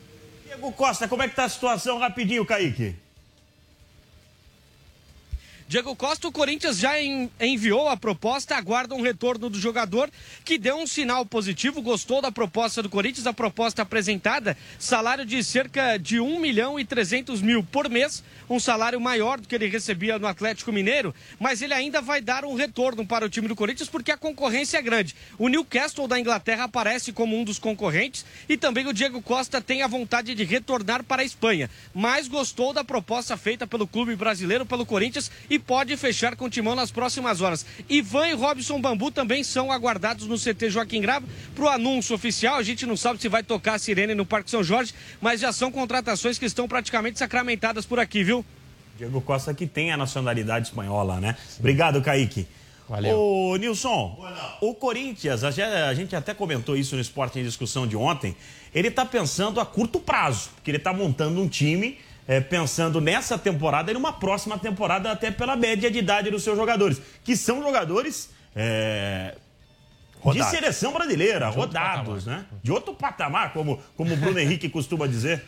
Diego 0.55 0.71
Costa, 0.71 1.07
como 1.07 1.21
é 1.21 1.27
que 1.27 1.35
tá 1.35 1.45
a 1.45 1.49
situação 1.49 1.97
rapidinho, 1.99 2.45
Kaique? 2.45 2.95
Diego 5.67 5.95
Costa, 5.95 6.27
o 6.27 6.31
Corinthians 6.31 6.77
já 6.77 6.93
enviou 7.41 7.89
a 7.89 7.97
proposta, 7.97 8.55
aguarda 8.55 8.93
um 8.93 9.01
retorno 9.01 9.49
do 9.49 9.59
jogador 9.59 10.11
que 10.43 10.59
deu 10.59 10.77
um 10.77 10.85
sinal 10.85 11.25
positivo, 11.25 11.81
gostou 11.81 12.21
da 12.21 12.31
proposta 12.31 12.83
do 12.83 12.89
Corinthians, 12.89 13.25
a 13.25 13.33
proposta 13.33 13.81
apresentada, 13.81 14.55
salário 14.77 15.25
de 15.25 15.43
cerca 15.43 15.97
de 15.97 16.19
1 16.19 16.39
milhão 16.39 16.79
e 16.79 16.85
300 16.85 17.41
mil 17.41 17.63
por 17.63 17.89
mês, 17.89 18.23
um 18.47 18.59
salário 18.59 19.01
maior 19.01 19.39
do 19.39 19.47
que 19.47 19.55
ele 19.55 19.65
recebia 19.65 20.19
no 20.19 20.27
Atlético 20.27 20.71
Mineiro, 20.71 21.15
mas 21.39 21.63
ele 21.63 21.73
ainda 21.73 21.99
vai 21.99 22.21
dar 22.21 22.45
um 22.45 22.53
retorno 22.53 23.03
para 23.03 23.25
o 23.25 23.29
time 23.29 23.47
do 23.47 23.55
Corinthians 23.55 23.89
porque 23.89 24.11
a 24.11 24.17
concorrência 24.17 24.77
é 24.77 24.83
grande. 24.83 25.15
O 25.35 25.47
Newcastle 25.47 26.07
da 26.07 26.19
Inglaterra 26.19 26.65
aparece 26.65 27.11
como 27.11 27.35
um 27.35 27.43
dos 27.43 27.57
concorrentes 27.57 28.23
e 28.47 28.55
também 28.55 28.85
o 28.85 28.93
Diego 28.93 29.19
Costa 29.19 29.59
tem 29.59 29.81
a 29.81 29.87
vontade 29.87 30.35
de 30.35 30.43
retornar 30.43 31.03
para 31.03 31.23
a 31.23 31.25
Espanha, 31.25 31.71
mas 31.91 32.27
gostou 32.27 32.71
da 32.71 32.83
proposta 32.83 33.35
feita 33.35 33.65
pelo 33.65 33.87
clube 33.87 34.15
brasileiro, 34.15 34.63
pelo 34.63 34.85
Corinthians 34.85 35.31
e 35.55 35.59
pode 35.59 35.95
fechar 35.97 36.35
com 36.35 36.45
o 36.45 36.49
Timão 36.49 36.75
nas 36.75 36.91
próximas 36.91 37.41
horas. 37.41 37.65
Ivan 37.89 38.27
e 38.27 38.33
Robson 38.33 38.79
Bambu 38.79 39.09
também 39.09 39.43
são 39.43 39.71
aguardados 39.71 40.27
no 40.27 40.37
CT 40.37 40.69
Joaquim 40.69 41.01
Grava 41.01 41.25
para 41.55 41.65
o 41.65 41.69
anúncio 41.69 42.15
oficial. 42.15 42.55
A 42.55 42.63
gente 42.63 42.85
não 42.85 42.95
sabe 42.95 43.19
se 43.21 43.27
vai 43.27 43.41
tocar 43.41 43.75
a 43.75 43.79
sirene 43.79 44.13
no 44.13 44.25
Parque 44.25 44.49
São 44.49 44.63
Jorge, 44.63 44.93
mas 45.19 45.41
já 45.41 45.51
são 45.51 45.71
contratações 45.71 46.37
que 46.37 46.45
estão 46.45 46.67
praticamente 46.67 47.17
sacramentadas 47.19 47.85
por 47.85 47.99
aqui, 47.99 48.23
viu? 48.23 48.45
Diego 48.97 49.19
Costa 49.21 49.53
que 49.53 49.67
tem 49.67 49.91
a 49.91 49.97
nacionalidade 49.97 50.67
espanhola, 50.67 51.19
né? 51.19 51.35
Obrigado, 51.59 52.01
Kaique. 52.01 52.47
Valeu. 52.87 53.17
Ô, 53.17 53.55
Nilson, 53.55 54.15
o 54.61 54.75
Corinthians, 54.75 55.43
a 55.43 55.93
gente 55.93 56.15
até 56.15 56.33
comentou 56.33 56.77
isso 56.77 56.95
no 56.95 57.01
Esporte 57.01 57.39
em 57.39 57.43
Discussão 57.43 57.87
de 57.87 57.97
ontem, 57.97 58.35
ele 58.73 58.89
está 58.89 59.03
pensando 59.03 59.59
a 59.59 59.65
curto 59.65 59.99
prazo, 59.99 60.51
porque 60.55 60.69
ele 60.69 60.77
está 60.77 60.93
montando 60.93 61.41
um 61.41 61.47
time 61.47 61.97
é, 62.27 62.39
pensando 62.39 62.99
nessa 62.99 63.37
temporada 63.37 63.91
e 63.91 63.93
numa 63.93 64.13
próxima 64.13 64.57
temporada, 64.57 65.11
até 65.11 65.31
pela 65.31 65.55
média 65.55 65.89
de 65.91 65.99
idade 65.99 66.31
dos 66.31 66.43
seus 66.43 66.57
jogadores, 66.57 67.01
que 67.23 67.35
são 67.35 67.61
jogadores 67.61 68.29
é, 68.55 69.35
de 70.33 70.43
seleção 70.45 70.91
brasileira, 70.91 71.49
de 71.49 71.55
rodados, 71.55 72.25
né? 72.25 72.45
De 72.63 72.71
outro 72.71 72.93
patamar, 72.93 73.53
como, 73.53 73.79
como 73.95 74.13
o 74.13 74.17
Bruno 74.17 74.39
Henrique 74.39 74.69
costuma 74.69 75.07
dizer. 75.07 75.43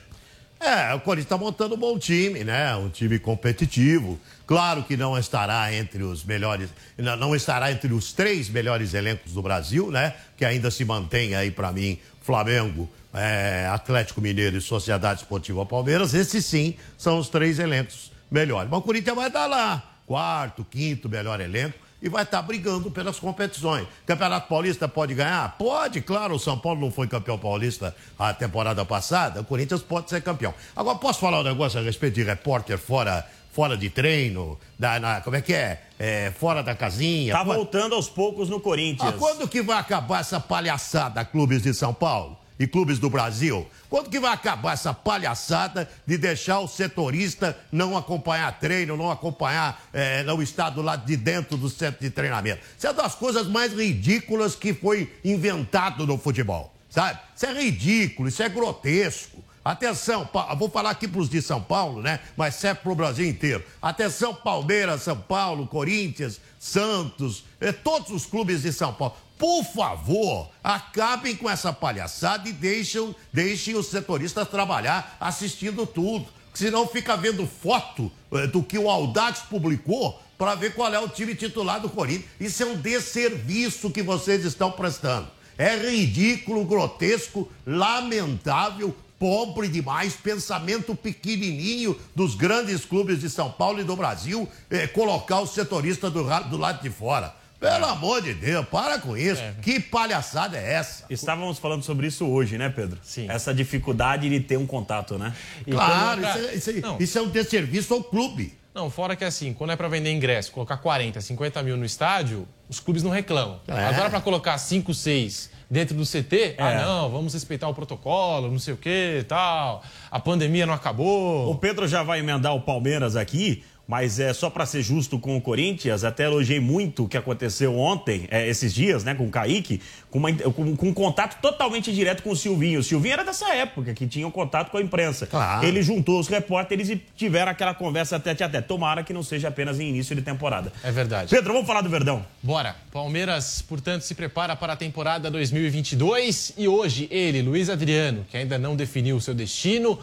É, 0.60 0.92
o 0.96 1.00
Corinthians 1.00 1.26
está 1.26 1.38
montando 1.38 1.76
um 1.76 1.78
bom 1.78 2.00
time, 2.00 2.44
né? 2.44 2.76
Um 2.76 2.90
time 2.90 3.20
competitivo. 3.20 4.20
Claro 4.46 4.84
que 4.84 4.98
não 4.98 5.18
estará 5.18 5.72
entre 5.74 6.02
os 6.02 6.24
melhores, 6.24 6.70
não 6.98 7.36
estará 7.36 7.72
entre 7.72 7.94
os 7.94 8.12
três 8.12 8.50
melhores 8.50 8.94
elencos 8.94 9.34
do 9.34 9.42
Brasil, 9.42 9.92
né? 9.92 10.16
Que 10.36 10.44
ainda 10.46 10.72
se 10.72 10.84
mantém 10.84 11.36
aí 11.36 11.52
para 11.52 11.72
mim 11.72 12.00
Flamengo, 12.28 12.90
é, 13.14 13.70
Atlético 13.72 14.20
Mineiro 14.20 14.58
e 14.58 14.62
Sociedade 14.62 15.22
Esportiva 15.22 15.66
Palmeiras, 15.66 16.14
esses 16.14 16.46
sim 16.46 16.76
são 16.98 17.20
os 17.20 17.30
três 17.30 17.58
elencos 17.58 18.12
melhores. 18.30 18.70
Mas 18.70 18.80
o 18.80 18.84
Corinthians 18.84 19.16
vai 19.16 19.28
estar 19.28 19.48
lá, 19.48 19.82
quarto, 20.06 20.66
quinto 20.70 21.08
melhor 21.08 21.40
elenco, 21.40 21.80
e 22.02 22.10
vai 22.10 22.24
estar 22.24 22.42
brigando 22.42 22.92
pelas 22.92 23.18
competições. 23.18 23.88
Campeonato 24.06 24.50
Paulista 24.50 24.90
pode 24.90 25.16
ganhar? 25.16 25.58
Pode, 25.58 26.02
claro. 26.02 26.36
O 26.36 26.40
São 26.40 26.60
Paulo 26.60 26.82
não 26.82 26.92
foi 26.92 27.08
campeão 27.08 27.40
paulista 27.40 27.96
a 28.20 28.34
temporada 28.34 28.84
passada, 28.86 29.40
o 29.40 29.46
Corinthians 29.46 29.82
pode 29.82 30.10
ser 30.10 30.22
campeão. 30.22 30.54
Agora, 30.76 30.98
posso 30.98 31.22
falar 31.22 31.40
um 31.40 31.44
negócio 31.44 31.80
a 31.80 31.84
respeito 31.84 32.16
de 32.16 32.24
repórter 32.24 32.78
fora 32.78 33.26
fora 33.58 33.76
de 33.76 33.90
treino, 33.90 34.56
da, 34.78 35.00
na, 35.00 35.20
como 35.22 35.36
é 35.36 35.42
que 35.42 35.52
é? 35.52 35.82
é? 35.98 36.32
Fora 36.38 36.62
da 36.62 36.76
casinha. 36.76 37.34
Tá 37.34 37.44
voltando 37.44 37.96
aos 37.96 38.08
poucos 38.08 38.50
no 38.50 38.60
Corinthians. 38.60 39.16
Ah, 39.16 39.18
quando 39.18 39.48
que 39.48 39.64
vai 39.64 39.80
acabar 39.80 40.20
essa 40.20 40.40
palhaçada, 40.40 41.26
clubes 41.26 41.64
de 41.64 41.74
São 41.74 41.92
Paulo? 41.92 42.38
e 42.60 42.66
clubes 42.66 42.98
do 42.98 43.08
Brasil? 43.08 43.68
Quando 43.88 44.10
que 44.10 44.20
vai 44.20 44.34
acabar 44.34 44.74
essa 44.74 44.92
palhaçada 44.92 45.88
de 46.08 46.18
deixar 46.18 46.60
o 46.60 46.68
setorista 46.68 47.56
não 47.72 47.96
acompanhar 47.96 48.60
treino, 48.60 48.98
não 48.98 49.12
acompanhar, 49.12 49.80
é, 49.94 50.24
não 50.24 50.42
estar 50.42 50.72
do 50.72 50.82
lado 50.82 51.06
de 51.06 51.16
dentro 51.16 51.56
do 51.56 51.70
centro 51.70 52.02
de 52.02 52.10
treinamento? 52.10 52.62
Isso 52.76 52.88
é 52.88 52.94
das 52.94 53.14
coisas 53.14 53.48
mais 53.48 53.74
ridículas 53.74 54.56
que 54.56 54.74
foi 54.74 55.14
inventado 55.24 56.08
no 56.08 56.18
futebol, 56.18 56.74
sabe? 56.90 57.20
Isso 57.36 57.46
é 57.46 57.54
ridículo, 57.54 58.28
isso 58.28 58.42
é 58.42 58.50
grotesco. 58.50 59.44
Atenção, 59.68 60.30
vou 60.58 60.70
falar 60.70 60.92
aqui 60.92 61.10
para 61.10 61.20
os 61.20 61.30
de 61.30 61.42
São 61.42 61.62
Paulo, 61.62 62.02
né? 62.02 62.22
Mas 62.38 62.56
serve 62.56 62.80
para 62.80 62.92
o 62.94 62.96
Brasil 62.96 63.28
inteiro. 63.28 63.62
Atenção, 63.82 64.34
Palmeiras, 64.34 65.02
São 65.02 65.18
Paulo, 65.18 65.68
Corinthians, 65.68 66.40
Santos, 66.58 67.44
eh, 67.60 67.74
todos 67.74 68.10
os 68.12 68.26
clubes 68.26 68.62
de 68.62 68.72
São 68.72 68.94
Paulo. 68.94 69.18
Por 69.38 69.66
favor, 69.66 70.50
acabem 70.64 71.36
com 71.36 71.50
essa 71.50 71.74
palhaçada 71.74 72.48
e 72.48 72.54
deixem, 72.54 73.14
deixem 73.34 73.76
os 73.76 73.88
setoristas 73.88 74.48
trabalhar 74.48 75.18
assistindo 75.20 75.86
tudo. 75.86 76.28
Senão 76.54 76.88
fica 76.88 77.18
vendo 77.18 77.46
foto 77.46 78.10
eh, 78.32 78.48
do 78.48 78.64
que 78.64 78.80
o 78.80 78.90
Audax 78.90 79.40
publicou 79.50 80.18
para 80.38 80.56
ver 80.56 80.76
qual 80.76 80.94
é 80.94 81.00
o 81.00 81.10
time 81.10 81.36
titular 81.36 81.82
do 81.82 81.90
Corinthians. 81.90 82.32
Isso 82.40 82.64
é 82.64 82.66
um 82.68 82.78
desserviço 82.78 83.92
que 83.92 84.02
vocês 84.02 84.46
estão 84.46 84.72
prestando. 84.72 85.28
É 85.58 85.76
ridículo, 85.76 86.64
grotesco, 86.64 87.52
lamentável, 87.66 88.96
pobre 89.20 89.68
demais, 89.68 90.14
pensamento 90.14 90.96
pequenininho 90.96 92.00
dos 92.16 92.36
grandes 92.36 92.86
clubes 92.86 93.20
de 93.20 93.30
São 93.30 93.52
Paulo 93.52 93.80
e 93.80 93.84
do 93.84 93.96
Brasil, 93.96 94.48
eh, 94.70 94.88
colocar 94.88 95.40
o 95.40 95.48
setorista 95.48 96.10
do, 96.10 96.24
do 96.24 96.58
lado 96.58 96.82
de 96.82 96.90
fora. 96.90 97.34
Pelo 97.60 97.86
é. 97.86 97.90
amor 97.90 98.22
de 98.22 98.36
Deus, 98.36 98.68
para 98.68 99.00
com 99.00 99.18
isso. 99.18 99.42
É. 99.42 99.56
Que 99.62 99.80
palhaçada 99.80 100.58
é 100.58 100.74
essa? 100.74 101.06
Estávamos 101.10 101.58
falando 101.58 101.84
sobre 101.84 102.06
isso 102.06 102.26
hoje, 102.26 102.56
né, 102.58 102.70
Pedro? 102.70 103.00
Sim. 103.02 103.28
Essa 103.30 103.52
dificuldade 103.54 104.30
de 104.30 104.40
ter 104.40 104.58
um 104.58 104.68
contato, 104.68 105.18
né? 105.18 105.34
claro, 105.70 106.22
isso, 106.22 106.38
é, 106.38 106.56
isso, 106.56 106.70
é, 106.70 107.04
isso 107.04 107.18
é 107.18 107.22
um 107.22 107.30
desserviço 107.30 107.94
ao 107.96 108.04
clube. 108.04 108.56
Não, 108.76 108.92
fora 108.92 109.16
que 109.16 109.26
assim, 109.26 109.54
quando 109.54 109.72
é 109.72 109.76
para 109.76 109.88
vender 109.88 110.12
ingresso, 110.12 110.52
colocar 110.52 110.78
40, 110.78 111.20
50 111.20 111.64
mil 111.64 111.76
no 111.76 111.84
estádio, 111.84 112.48
os 112.70 112.80
clubes 112.80 113.02
não 113.02 113.10
reclamam. 113.10 113.60
É. 113.68 113.86
Agora, 113.86 114.12
para 114.12 114.22
colocar 114.22 114.56
5, 114.56 114.94
6 114.94 115.57
dentro 115.70 115.96
do 115.96 116.04
CT, 116.04 116.56
ah, 116.58 116.72
é. 116.72 116.78
ah, 116.78 116.86
não, 116.86 117.10
vamos 117.10 117.34
respeitar 117.34 117.68
o 117.68 117.74
protocolo, 117.74 118.50
não 118.50 118.60
sei 118.60 118.74
o 118.74 118.78
que 118.78 119.26
tal, 119.28 119.84
a 120.10 120.20
pandemia 120.20 120.66
não 120.66 120.74
acabou. 120.74 121.52
O 121.52 121.56
Pedro 121.56 121.88
já 121.88 122.04
vai 122.04 122.20
emendar 122.20 122.56
o 122.56 122.62
Palmeiras 122.62 123.16
aqui. 123.16 123.64
Mas 123.88 124.20
é 124.20 124.34
só 124.34 124.50
para 124.50 124.66
ser 124.66 124.82
justo 124.82 125.18
com 125.18 125.38
o 125.38 125.42
Corinthians, 125.42 126.04
até 126.04 126.26
elogiei 126.26 126.60
muito 126.60 127.06
o 127.06 127.08
que 127.08 127.16
aconteceu 127.16 127.78
ontem, 127.78 128.28
é, 128.30 128.46
esses 128.48 128.74
dias, 128.74 129.04
né, 129.04 129.16
com 129.16 129.26
o 129.26 129.30
Kaique, 129.30 129.82
com, 130.12 130.20
uma, 130.20 130.34
com, 130.34 130.76
com, 130.76 130.88
um 130.88 130.94
contato 130.94 131.40
totalmente 131.42 131.94
direto 131.94 132.22
com 132.22 132.32
o 132.32 132.36
Silvinho. 132.36 132.82
O 132.82 132.84
Silvinho 132.84 133.14
era 133.14 133.24
dessa 133.24 133.54
época, 133.56 133.94
que 133.94 134.06
tinha 134.06 134.28
um 134.28 134.32
contato 134.32 134.72
com 134.72 134.78
a 134.78 134.82
imprensa. 134.82 135.26
Claro. 135.26 135.66
Ele 135.66 135.82
juntou 135.82 136.20
os 136.20 136.28
repórteres 136.28 136.90
e 136.90 137.02
tiveram 137.16 137.52
aquela 137.52 137.74
conversa 137.74 138.18
até 138.18 138.32
até. 138.32 138.62
Tomara 138.62 139.04
que 139.04 139.14
não 139.14 139.24
seja 139.24 139.48
apenas 139.48 139.80
em 139.80 139.90
início 139.90 140.16
de 140.16 140.22
temporada. 140.22 140.72
É 140.84 140.92
verdade. 140.92 141.30
Pedro, 141.30 141.54
vamos 141.54 141.68
falar 141.68 141.82
do 141.82 141.90
Verdão. 141.90 142.26
Bora. 142.44 142.76
Palmeiras, 142.92 143.62
portanto, 143.62 144.02
se 144.02 144.14
prepara 144.16 144.56
para 144.56 144.74
a 144.74 144.76
temporada 144.76 145.32
2022 145.32 146.54
e 146.58 146.68
hoje 146.68 147.08
ele, 147.10 147.42
Luiz 147.42 147.70
Adriano, 147.70 148.26
que 148.30 148.36
ainda 148.36 148.58
não 148.58 148.76
definiu 148.76 149.16
o 149.16 149.22
seu 149.22 149.34
destino 149.34 150.00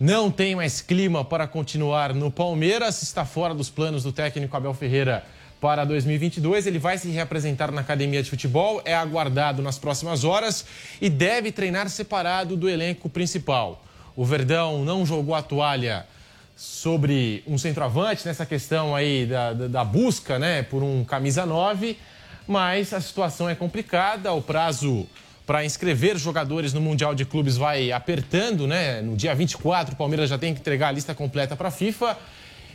não 0.00 0.30
tem 0.30 0.54
mais 0.54 0.80
clima 0.80 1.24
para 1.24 1.46
continuar 1.46 2.14
no 2.14 2.30
Palmeiras, 2.30 3.02
está 3.02 3.24
fora 3.24 3.52
dos 3.52 3.68
planos 3.68 4.04
do 4.04 4.12
técnico 4.12 4.56
Abel 4.56 4.72
Ferreira 4.72 5.24
para 5.60 5.84
2022. 5.84 6.66
Ele 6.66 6.78
vai 6.78 6.96
se 6.98 7.08
reapresentar 7.08 7.72
na 7.72 7.80
academia 7.80 8.22
de 8.22 8.30
futebol, 8.30 8.80
é 8.84 8.94
aguardado 8.94 9.60
nas 9.60 9.76
próximas 9.76 10.22
horas 10.22 10.64
e 11.00 11.10
deve 11.10 11.50
treinar 11.50 11.88
separado 11.88 12.56
do 12.56 12.68
elenco 12.68 13.08
principal. 13.08 13.82
O 14.14 14.24
Verdão 14.24 14.84
não 14.84 15.04
jogou 15.04 15.34
a 15.34 15.42
toalha 15.42 16.06
sobre 16.56 17.42
um 17.46 17.58
centroavante 17.58 18.26
nessa 18.26 18.46
questão 18.46 18.94
aí 18.94 19.26
da, 19.26 19.52
da, 19.52 19.68
da 19.68 19.84
busca 19.84 20.38
né, 20.38 20.62
por 20.62 20.82
um 20.82 21.04
camisa 21.04 21.44
9, 21.44 21.96
mas 22.46 22.92
a 22.92 23.00
situação 23.00 23.48
é 23.48 23.54
complicada, 23.54 24.32
o 24.32 24.42
prazo 24.42 25.08
para 25.48 25.64
inscrever 25.64 26.18
jogadores 26.18 26.74
no 26.74 26.80
Mundial 26.82 27.14
de 27.14 27.24
Clubes 27.24 27.56
vai 27.56 27.90
apertando, 27.90 28.66
né? 28.66 29.00
No 29.00 29.16
dia 29.16 29.34
24, 29.34 29.94
o 29.94 29.96
Palmeiras 29.96 30.28
já 30.28 30.36
tem 30.36 30.52
que 30.52 30.60
entregar 30.60 30.88
a 30.88 30.92
lista 30.92 31.14
completa 31.14 31.56
para 31.56 31.68
a 31.68 31.70
FIFA. 31.70 32.18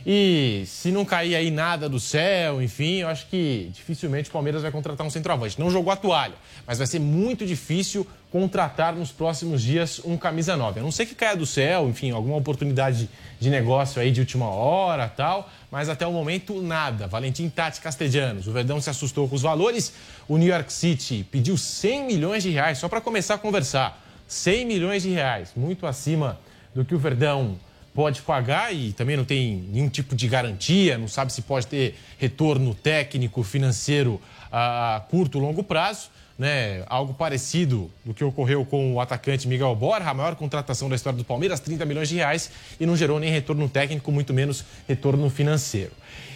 E 0.06 0.64
se 0.66 0.90
não 0.90 1.02
cair 1.02 1.34
aí 1.34 1.50
nada 1.50 1.88
do 1.88 1.98
céu, 1.98 2.60
enfim, 2.60 2.96
eu 2.96 3.08
acho 3.08 3.26
que 3.26 3.70
dificilmente 3.72 4.28
o 4.28 4.32
Palmeiras 4.32 4.60
vai 4.60 4.70
contratar 4.70 5.06
um 5.06 5.10
centroavante. 5.10 5.58
Não 5.58 5.70
jogou 5.70 5.90
a 5.90 5.96
toalha, 5.96 6.34
mas 6.66 6.76
vai 6.76 6.86
ser 6.86 6.98
muito 6.98 7.46
difícil 7.46 8.06
contratar 8.30 8.94
nos 8.94 9.10
próximos 9.10 9.62
dias 9.62 10.00
um 10.04 10.18
camisa 10.18 10.56
9. 10.56 10.80
A 10.80 10.82
não 10.82 10.92
ser 10.92 11.06
que 11.06 11.14
caia 11.14 11.36
do 11.36 11.46
céu, 11.46 11.88
enfim, 11.88 12.10
alguma 12.10 12.36
oportunidade 12.36 13.08
de 13.40 13.48
negócio 13.48 14.02
aí 14.02 14.10
de 14.10 14.20
última 14.20 14.46
hora 14.46 15.08
tal, 15.08 15.50
mas 15.70 15.88
até 15.88 16.06
o 16.06 16.12
momento 16.12 16.60
nada. 16.60 17.06
Valentim 17.06 17.48
Tati 17.48 17.80
Castellanos, 17.80 18.46
o 18.46 18.52
Verdão 18.52 18.80
se 18.82 18.90
assustou 18.90 19.26
com 19.26 19.36
os 19.36 19.42
valores. 19.42 19.94
O 20.28 20.36
New 20.36 20.48
York 20.48 20.70
City 20.70 21.26
pediu 21.30 21.56
100 21.56 22.06
milhões 22.06 22.42
de 22.42 22.50
reais 22.50 22.76
só 22.76 22.88
para 22.88 23.00
começar 23.00 23.34
a 23.34 23.38
conversar. 23.38 24.02
100 24.28 24.66
milhões 24.66 25.02
de 25.02 25.10
reais, 25.10 25.52
muito 25.56 25.86
acima 25.86 26.38
do 26.74 26.84
que 26.84 26.94
o 26.94 26.98
Verdão 26.98 27.58
pode 27.94 28.20
pagar 28.22 28.74
e 28.74 28.92
também 28.92 29.16
não 29.16 29.24
tem 29.24 29.64
nenhum 29.72 29.88
tipo 29.88 30.16
de 30.16 30.26
garantia, 30.26 30.98
não 30.98 31.06
sabe 31.06 31.32
se 31.32 31.40
pode 31.42 31.68
ter 31.68 31.94
retorno 32.18 32.74
técnico, 32.74 33.42
financeiro 33.44 34.20
a 34.50 35.02
curto 35.08 35.38
longo 35.38 35.62
prazo. 35.62 36.10
Né, 36.36 36.82
algo 36.88 37.14
parecido 37.14 37.88
do 38.04 38.12
que 38.12 38.24
ocorreu 38.24 38.64
com 38.64 38.94
o 38.94 39.00
atacante 39.00 39.46
Miguel 39.46 39.72
Borja, 39.76 40.10
a 40.10 40.12
maior 40.12 40.34
contratação 40.34 40.88
da 40.88 40.96
história 40.96 41.16
do 41.16 41.24
Palmeiras, 41.24 41.60
30 41.60 41.84
milhões 41.84 42.08
de 42.08 42.16
reais, 42.16 42.50
e 42.80 42.84
não 42.84 42.96
gerou 42.96 43.20
nem 43.20 43.30
retorno 43.30 43.68
técnico, 43.68 44.10
muito 44.10 44.34
menos 44.34 44.64
retorno 44.88 45.30
financeiro. 45.30 45.92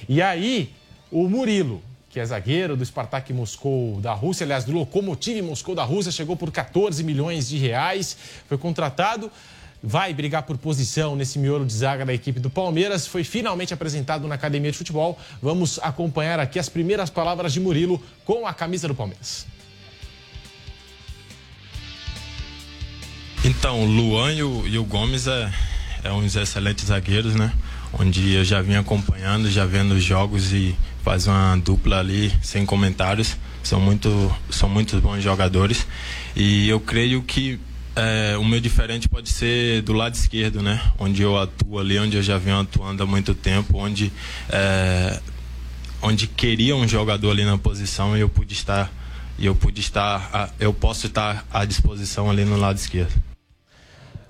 E 0.09 0.23
aí, 0.23 0.73
o 1.11 1.29
Murilo, 1.29 1.83
que 2.11 2.21
é 2.21 2.25
zagueiro 2.25 2.77
do 2.77 2.87
Spartak 2.87 3.33
Moscou 3.33 4.01
da 4.01 4.13
Rússia, 4.13 4.45
aliás, 4.45 4.65
do 4.65 4.71
Lokomotiv 4.71 5.43
Moscou 5.43 5.75
da 5.75 5.83
Rússia, 5.83 6.13
chegou 6.13 6.37
por 6.37 6.53
14 6.53 7.03
milhões 7.03 7.49
de 7.49 7.59
reais, 7.59 8.17
foi 8.47 8.57
contratado 8.57 9.33
vai 9.83 10.13
brigar 10.13 10.43
por 10.43 10.59
posição 10.59 11.15
nesse 11.15 11.39
miolo 11.39 11.65
de 11.65 11.73
zaga 11.73 12.05
da 12.05 12.13
equipe 12.13 12.41
do 12.41 12.51
Palmeiras. 12.51 13.07
Foi 13.07 13.25
finalmente 13.25 13.73
apresentado 13.73 14.27
na 14.27 14.35
academia 14.35 14.71
de 14.71 14.79
futebol. 14.79 15.19
Vamos 15.43 15.79
acompanhar 15.83 16.41
aqui 16.41 16.59
as 16.59 16.69
primeiras 16.69 17.11
palavras 17.11 17.53
de 17.53 17.61
Murilo 17.61 18.03
com 18.25 18.47
a 18.47 18.53
camisa 18.53 18.89
do 18.89 18.95
Palmeiras. 18.95 19.47
Então, 23.45 23.85
Luan 23.85 24.33
e 24.33 24.43
o, 24.43 24.67
e 24.67 24.79
o 24.79 24.85
Gomes 24.85 25.27
é, 25.27 25.53
é 26.03 26.13
uns 26.13 26.35
excelentes 26.35 26.87
zagueiros, 26.87 27.35
né? 27.35 27.53
Onde 27.93 28.35
eu 28.35 28.45
já 28.45 28.61
vim 28.61 28.75
acompanhando, 28.75 29.51
já 29.51 29.65
vendo 29.65 29.93
os 29.93 30.03
jogos 30.05 30.53
e 30.53 30.77
faz 31.03 31.27
uma 31.27 31.57
dupla 31.57 32.01
ali 32.01 32.33
sem 32.43 32.67
comentários. 32.67 33.37
São 33.63 33.81
muito, 33.81 34.35
são 34.51 34.69
muito 34.69 35.01
bons 35.01 35.23
jogadores 35.23 35.87
e 36.35 36.69
eu 36.69 36.81
creio 36.81 37.23
que 37.23 37.59
é, 37.99 38.37
o 38.39 38.45
meu 38.45 38.61
diferente 38.61 39.09
pode 39.09 39.29
ser 39.29 39.83
do 39.83 39.93
lado 39.93 40.15
esquerdo, 40.15 40.63
né? 40.63 40.81
Onde 40.99 41.23
eu 41.23 41.37
atuo 41.37 41.81
ali, 41.81 41.99
onde 41.99 42.17
eu 42.17 42.23
já 42.23 42.39
venho 42.39 42.61
atuando 42.61 43.03
há 43.03 43.07
muito 43.07 43.35
tempo, 43.35 43.79
onde 43.79 44.13
é, 44.49 45.21
onde 46.01 46.29
queria 46.29 46.77
um 46.77 46.87
jogador 46.87 47.33
ali 47.33 47.45
na 47.45 47.59
posição 47.59 48.17
e 48.17 48.21
eu 48.21 48.29
pude 48.29 48.53
estar 48.53 48.93
e 49.37 49.47
eu 49.47 49.55
pude 49.55 49.81
estar, 49.81 50.53
eu 50.59 50.73
posso 50.73 51.07
estar 51.07 51.45
à 51.53 51.65
disposição 51.65 52.31
ali 52.31 52.45
no 52.45 52.57
lado 52.57 52.77
esquerdo. 52.77 53.15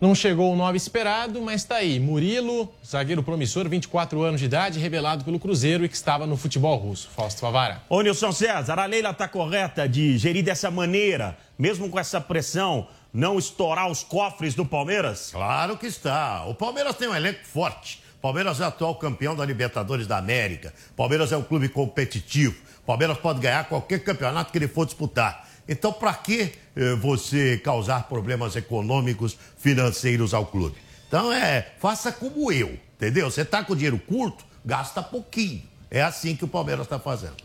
Não 0.01 0.15
chegou 0.15 0.53
o 0.53 0.57
nome 0.57 0.77
esperado, 0.77 1.43
mas 1.43 1.63
está 1.63 1.77
aí. 1.77 1.99
Murilo, 1.99 2.73
zagueiro 2.87 3.21
promissor, 3.21 3.69
24 3.69 4.23
anos 4.23 4.39
de 4.39 4.47
idade, 4.47 4.79
revelado 4.79 5.25
pelo 5.25 5.41
Cruzeiro 5.41 5.85
e 5.85 5.89
que 5.89 5.97
estava 5.97 6.25
no 6.25 6.37
futebol 6.37 6.77
russo. 6.77 7.09
Fausto 7.17 7.41
Favara. 7.41 7.83
Ô, 7.89 8.01
Nilson 8.01 8.31
César, 8.31 8.79
a 8.79 8.87
Leila 8.87 9.11
está 9.11 9.27
correta 9.27 9.89
de 9.89 10.17
gerir 10.17 10.45
dessa 10.45 10.71
maneira, 10.71 11.37
mesmo 11.59 11.89
com 11.89 11.99
essa 11.99 12.21
pressão, 12.21 12.87
não 13.13 13.39
estourar 13.39 13.91
os 13.91 14.03
cofres 14.03 14.55
do 14.55 14.65
Palmeiras? 14.65 15.31
Claro 15.33 15.77
que 15.77 15.87
está. 15.87 16.45
O 16.45 16.55
Palmeiras 16.55 16.97
tem 16.97 17.09
um 17.09 17.15
elenco 17.15 17.45
forte. 17.45 18.03
Palmeiras 18.21 18.61
é 18.61 18.65
atual 18.65 18.97
campeão 18.97 19.35
da 19.37 19.45
Libertadores 19.45 20.07
da 20.07 20.19
América. 20.19 20.75
Palmeiras 20.97 21.31
é 21.33 21.37
um 21.37 21.43
clube 21.43 21.69
competitivo. 21.69 22.57
Palmeiras 22.85 23.19
pode 23.19 23.41
ganhar 23.41 23.69
qualquer 23.69 24.03
campeonato 24.03 24.51
que 24.51 24.59
ele 24.59 24.69
for 24.69 24.85
disputar. 24.85 25.49
Então, 25.69 25.93
para 25.93 26.15
que 26.15 26.53
eh, 26.75 26.95
você 26.95 27.59
causar 27.59 28.09
problemas 28.09 28.57
econômicos, 28.57 29.37
financeiros 29.59 30.33
ao 30.33 30.47
clube? 30.47 30.77
Então, 31.07 31.33
é, 31.33 31.73
faça 31.79 32.11
como 32.11 32.51
eu, 32.51 32.79
entendeu? 32.97 33.31
Você 33.31 33.43
está 33.43 33.63
com 33.63 33.75
dinheiro 33.75 33.99
curto, 33.99 34.45
gasta 34.65 35.03
pouquinho. 35.03 35.63
É 35.91 36.03
assim 36.03 36.35
que 36.35 36.45
o 36.45 36.49
Palmeiras 36.49 36.87
está 36.87 36.99
fazendo. 36.99 37.37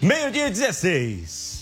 Meio-dia 0.00 0.50
16. 0.50 1.61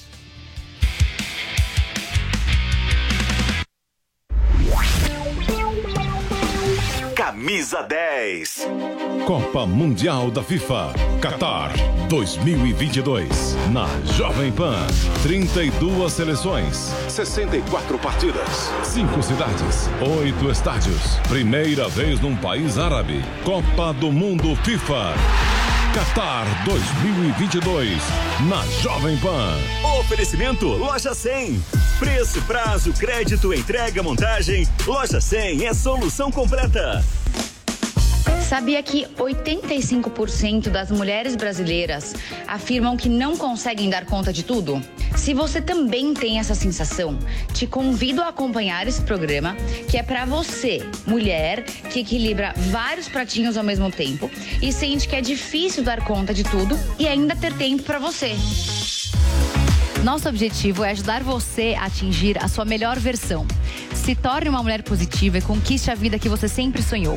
Camisa 7.31 7.81
10. 7.85 8.67
Copa 9.25 9.65
Mundial 9.65 10.33
da 10.33 10.43
FIFA, 10.43 10.93
Qatar 11.23 11.71
2022. 12.09 13.55
Na 13.71 13.87
Jovem 14.17 14.51
Pan, 14.51 14.85
32 15.23 16.13
seleções, 16.13 16.93
64 17.09 18.01
partidas, 18.01 18.73
5 18.83 19.23
cidades, 19.23 19.89
8 20.01 20.51
estádios. 20.51 21.19
Primeira 21.29 21.89
vez 21.89 22.19
num 22.19 22.35
país 22.35 22.77
árabe. 22.77 23.25
Copa 23.45 23.93
do 23.93 24.11
Mundo 24.11 24.57
FIFA. 24.65 25.15
Qatar 25.95 26.47
2022 26.65 28.03
na 28.49 28.65
Jovem 28.83 29.17
Pan. 29.19 29.57
Oferecimento 30.01 30.67
Loja 30.67 31.15
100. 31.15 31.63
Preço, 32.01 32.43
prazo, 32.43 32.93
crédito, 32.93 33.55
entrega, 33.55 34.03
montagem. 34.03 34.67
Loja 34.85 35.21
100 35.21 35.67
é 35.67 35.75
solução 35.75 36.31
completa. 36.33 37.05
Sabia 38.49 38.83
que 38.83 39.07
85% 39.17 40.71
das 40.71 40.91
mulheres 40.91 41.37
brasileiras 41.37 42.15
afirmam 42.47 42.97
que 42.97 43.09
não 43.09 43.37
conseguem 43.37 43.89
dar 43.89 44.05
conta 44.05 44.33
de 44.33 44.43
tudo? 44.43 44.83
Se 45.17 45.33
você 45.33 45.61
também 45.61 46.15
tem 46.15 46.39
essa 46.39 46.55
sensação, 46.55 47.19
te 47.53 47.67
convido 47.67 48.21
a 48.23 48.29
acompanhar 48.29 48.89
esse 48.89 49.03
programa, 49.03 49.57
que 49.89 49.97
é 49.97 50.03
para 50.03 50.25
você, 50.25 50.83
mulher, 51.07 51.63
que 51.63 52.01
equilibra 52.01 52.53
vários 52.57 53.09
pratinhos 53.09 53.57
ao 53.57 53.65
mesmo 53.65 53.91
tempo 53.91 54.31
e 54.61 54.73
sente 54.73 55.07
que 55.07 55.17
é 55.17 55.21
difícil 55.21 55.85
dar 55.85 56.05
conta 56.05 56.35
de 56.35 56.43
tudo 56.43 56.79
e 56.99 57.07
ainda 57.07 57.37
ter 57.37 57.53
tempo 57.55 57.83
para 57.83 57.99
você. 57.99 58.35
Nosso 60.03 60.29
objetivo 60.29 60.83
é 60.83 60.91
ajudar 60.93 61.23
você 61.23 61.77
a 61.79 61.85
atingir 61.85 62.43
a 62.43 62.49
sua 62.49 62.65
melhor 62.65 62.99
versão. 62.99 63.47
Se 63.95 64.15
torne 64.15 64.49
uma 64.49 64.63
mulher 64.63 64.83
positiva 64.83 65.39
e 65.39 65.43
conquiste 65.43 65.91
a 65.91 65.95
vida 65.95 66.19
que 66.19 66.29
você 66.29 66.49
sempre 66.49 66.83
sonhou. 66.83 67.17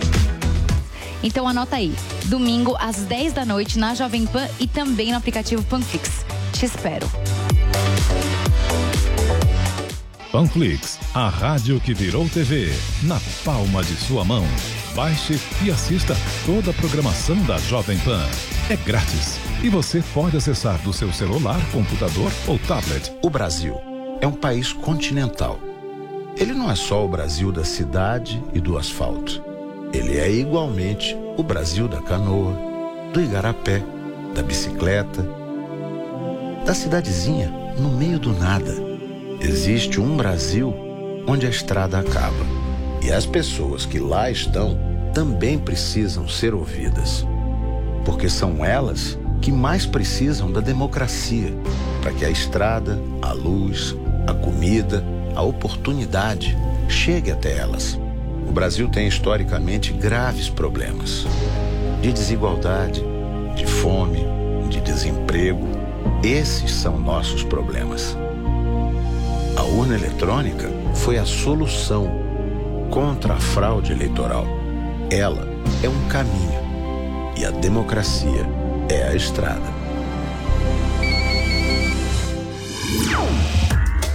Então 1.24 1.48
anota 1.48 1.78
aí, 1.78 1.96
domingo 2.26 2.76
às 2.78 2.98
10 2.98 3.32
da 3.32 3.46
noite 3.46 3.80
na 3.80 3.96
Jovem 3.96 4.26
Pan 4.26 4.46
e 4.60 4.68
também 4.68 5.12
no 5.12 5.18
aplicativo 5.18 5.64
Panflix. 5.64 6.26
Te 6.52 6.66
espero. 6.66 7.10
Panflix, 10.34 11.00
a 11.14 11.30
rádio 11.30 11.80
que 11.80 11.94
virou 11.94 12.28
TV, 12.28 12.74
na 13.04 13.22
palma 13.46 13.84
de 13.84 13.96
sua 13.96 14.26
mão. 14.26 14.44
Baixe 14.96 15.40
e 15.64 15.70
assista 15.70 16.16
toda 16.46 16.72
a 16.72 16.74
programação 16.74 17.36
da 17.44 17.58
Jovem 17.60 17.98
Pan. 18.00 18.22
É 18.70 18.76
grátis 18.76 19.40
e 19.64 19.70
você 19.70 20.04
pode 20.14 20.36
acessar 20.36 20.78
do 20.80 20.92
seu 20.92 21.14
celular, 21.14 21.60
computador 21.72 22.32
ou 22.48 22.58
tablet. 22.60 23.12
O 23.24 23.30
Brasil 23.30 23.80
é 24.22 24.28
um 24.28 24.34
país 24.34 24.74
continental. 24.74 25.60
Ele 26.36 26.54
não 26.54 26.70
é 26.70 26.76
só 26.76 27.06
o 27.06 27.08
Brasil 27.08 27.52
da 27.52 27.64
cidade 27.64 28.44
e 28.54 28.60
do 28.60 28.78
asfalto. 28.78 29.53
Ele 29.94 30.18
é 30.18 30.30
igualmente 30.30 31.16
o 31.38 31.44
Brasil 31.44 31.88
da 31.88 32.02
canoa, 32.02 32.58
do 33.14 33.22
igarapé, 33.22 33.84
da 34.34 34.42
bicicleta, 34.42 35.24
da 36.66 36.74
cidadezinha 36.74 37.54
no 37.78 37.90
meio 37.90 38.18
do 38.18 38.34
nada. 38.34 38.74
Existe 39.40 40.02
um 40.02 40.18
Brasil 40.18 40.74
onde 41.28 41.46
a 41.46 41.50
estrada 41.50 42.00
acaba. 42.00 42.44
E 43.04 43.12
as 43.12 43.26
pessoas 43.26 43.86
que 43.86 44.00
lá 44.00 44.32
estão 44.32 44.80
também 45.14 45.60
precisam 45.60 46.28
ser 46.28 46.56
ouvidas. 46.56 47.24
Porque 48.04 48.30
são 48.30 48.66
elas 48.66 49.18
que 49.42 49.52
mais 49.52 49.86
precisam 49.86 50.52
da 50.52 50.60
democracia 50.60 51.54
para 52.02 52.12
que 52.14 52.26
a 52.26 52.30
estrada, 52.32 53.00
a 53.22 53.32
luz, 53.32 53.96
a 54.26 54.34
comida, 54.34 55.04
a 55.36 55.44
oportunidade 55.44 56.58
chegue 56.88 57.30
até 57.30 57.58
elas. 57.58 58.00
O 58.48 58.52
Brasil 58.52 58.88
tem 58.90 59.08
historicamente 59.08 59.92
graves 59.94 60.50
problemas 60.50 61.26
de 62.02 62.12
desigualdade, 62.12 63.02
de 63.56 63.66
fome, 63.66 64.26
de 64.70 64.82
desemprego. 64.82 65.66
Esses 66.22 66.72
são 66.72 67.00
nossos 67.00 67.44
problemas. 67.44 68.18
A 69.56 69.64
urna 69.64 69.96
eletrônica 69.96 70.70
foi 70.94 71.18
a 71.18 71.26
solução 71.26 72.12
contra 72.90 73.36
a 73.36 73.40
fraude 73.40 73.94
eleitoral. 73.94 74.46
Ela 75.10 75.48
é 75.82 75.88
um 75.88 76.08
caminho 76.10 76.60
e 77.38 77.46
a 77.46 77.52
democracia 77.52 78.46
é 78.90 79.08
a 79.08 79.16
estrada. 79.16 79.84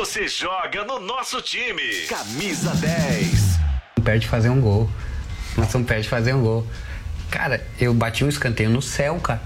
Você 0.00 0.26
joga 0.26 0.82
no 0.82 0.98
nosso 0.98 1.42
time. 1.42 2.06
Camisa 2.08 2.74
10. 2.74 3.58
Perde 4.02 4.26
fazer 4.26 4.48
um 4.48 4.58
gol. 4.58 4.88
Nós 5.58 5.74
não 5.74 5.84
perde 5.84 6.08
fazer 6.08 6.32
um 6.32 6.40
gol. 6.40 6.66
Cara, 7.30 7.62
eu 7.78 7.92
bati 7.92 8.24
um 8.24 8.28
escanteio 8.30 8.70
no 8.70 8.80
céu, 8.80 9.16
cara. 9.16 9.42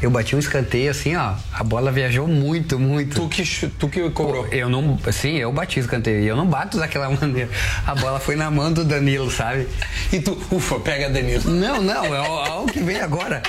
Eu 0.00 0.12
bati 0.12 0.36
um 0.36 0.38
escanteio 0.38 0.92
assim, 0.92 1.16
ó. 1.16 1.34
A 1.52 1.64
bola 1.64 1.90
viajou 1.90 2.28
muito, 2.28 2.78
muito. 2.78 3.16
Tu 3.16 3.28
que, 3.28 3.68
tu 3.70 3.88
que 3.88 4.08
cobrou? 4.10 4.46
Eu 4.52 4.68
não. 4.68 4.96
Sim, 5.10 5.38
eu 5.38 5.52
bati 5.52 5.80
o 5.80 5.82
escanteio. 5.82 6.20
E 6.20 6.26
eu 6.28 6.36
não 6.36 6.46
bato 6.46 6.78
daquela 6.78 7.10
maneira. 7.20 7.50
A 7.84 7.96
bola 7.96 8.20
foi 8.20 8.36
na 8.36 8.48
mão 8.52 8.72
do 8.72 8.84
Danilo, 8.84 9.28
sabe? 9.28 9.66
E 10.12 10.20
tu, 10.20 10.40
ufa, 10.52 10.78
pega 10.78 11.10
Danilo. 11.10 11.50
Não, 11.50 11.82
não, 11.82 12.14
é 12.14 12.20
o, 12.20 12.46
é 12.46 12.54
o 12.60 12.66
que 12.66 12.78
vem 12.78 13.00
agora. 13.00 13.42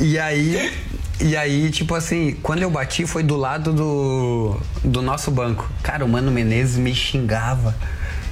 E 0.00 0.18
aí, 0.18 0.72
e 1.20 1.36
aí, 1.36 1.70
tipo 1.70 1.94
assim, 1.94 2.36
quando 2.42 2.62
eu 2.62 2.70
bati 2.70 3.06
foi 3.06 3.22
do 3.22 3.36
lado 3.36 3.72
do, 3.72 4.60
do 4.82 5.00
nosso 5.00 5.30
banco. 5.30 5.70
Cara, 5.82 6.04
o 6.04 6.08
Mano 6.08 6.30
Menezes 6.30 6.76
me 6.76 6.94
xingava. 6.94 7.74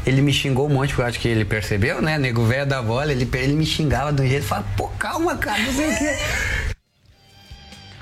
Ele 0.05 0.21
me 0.21 0.33
xingou 0.33 0.66
um 0.66 0.75
monte, 0.75 0.88
porque 0.88 1.03
eu 1.03 1.07
acho 1.07 1.21
que 1.21 1.29
ele 1.29 1.45
percebeu, 1.45 2.03
né? 2.03 2.18
Nego 2.18 2.45
velho 2.45 2.66
da 2.66 2.83
bola, 2.83 3.12
ele, 3.12 3.29
ele 3.35 3.53
me 3.53 3.64
xingava 3.64 4.12
do 4.12 4.27
jeito, 4.27 4.45
fala, 4.45 4.64
pô, 4.77 4.88
calma, 4.99 5.37
cara, 5.37 5.62
não 5.62 5.73
sei 5.73 5.95
o 5.95 5.99
quê. 5.99 6.16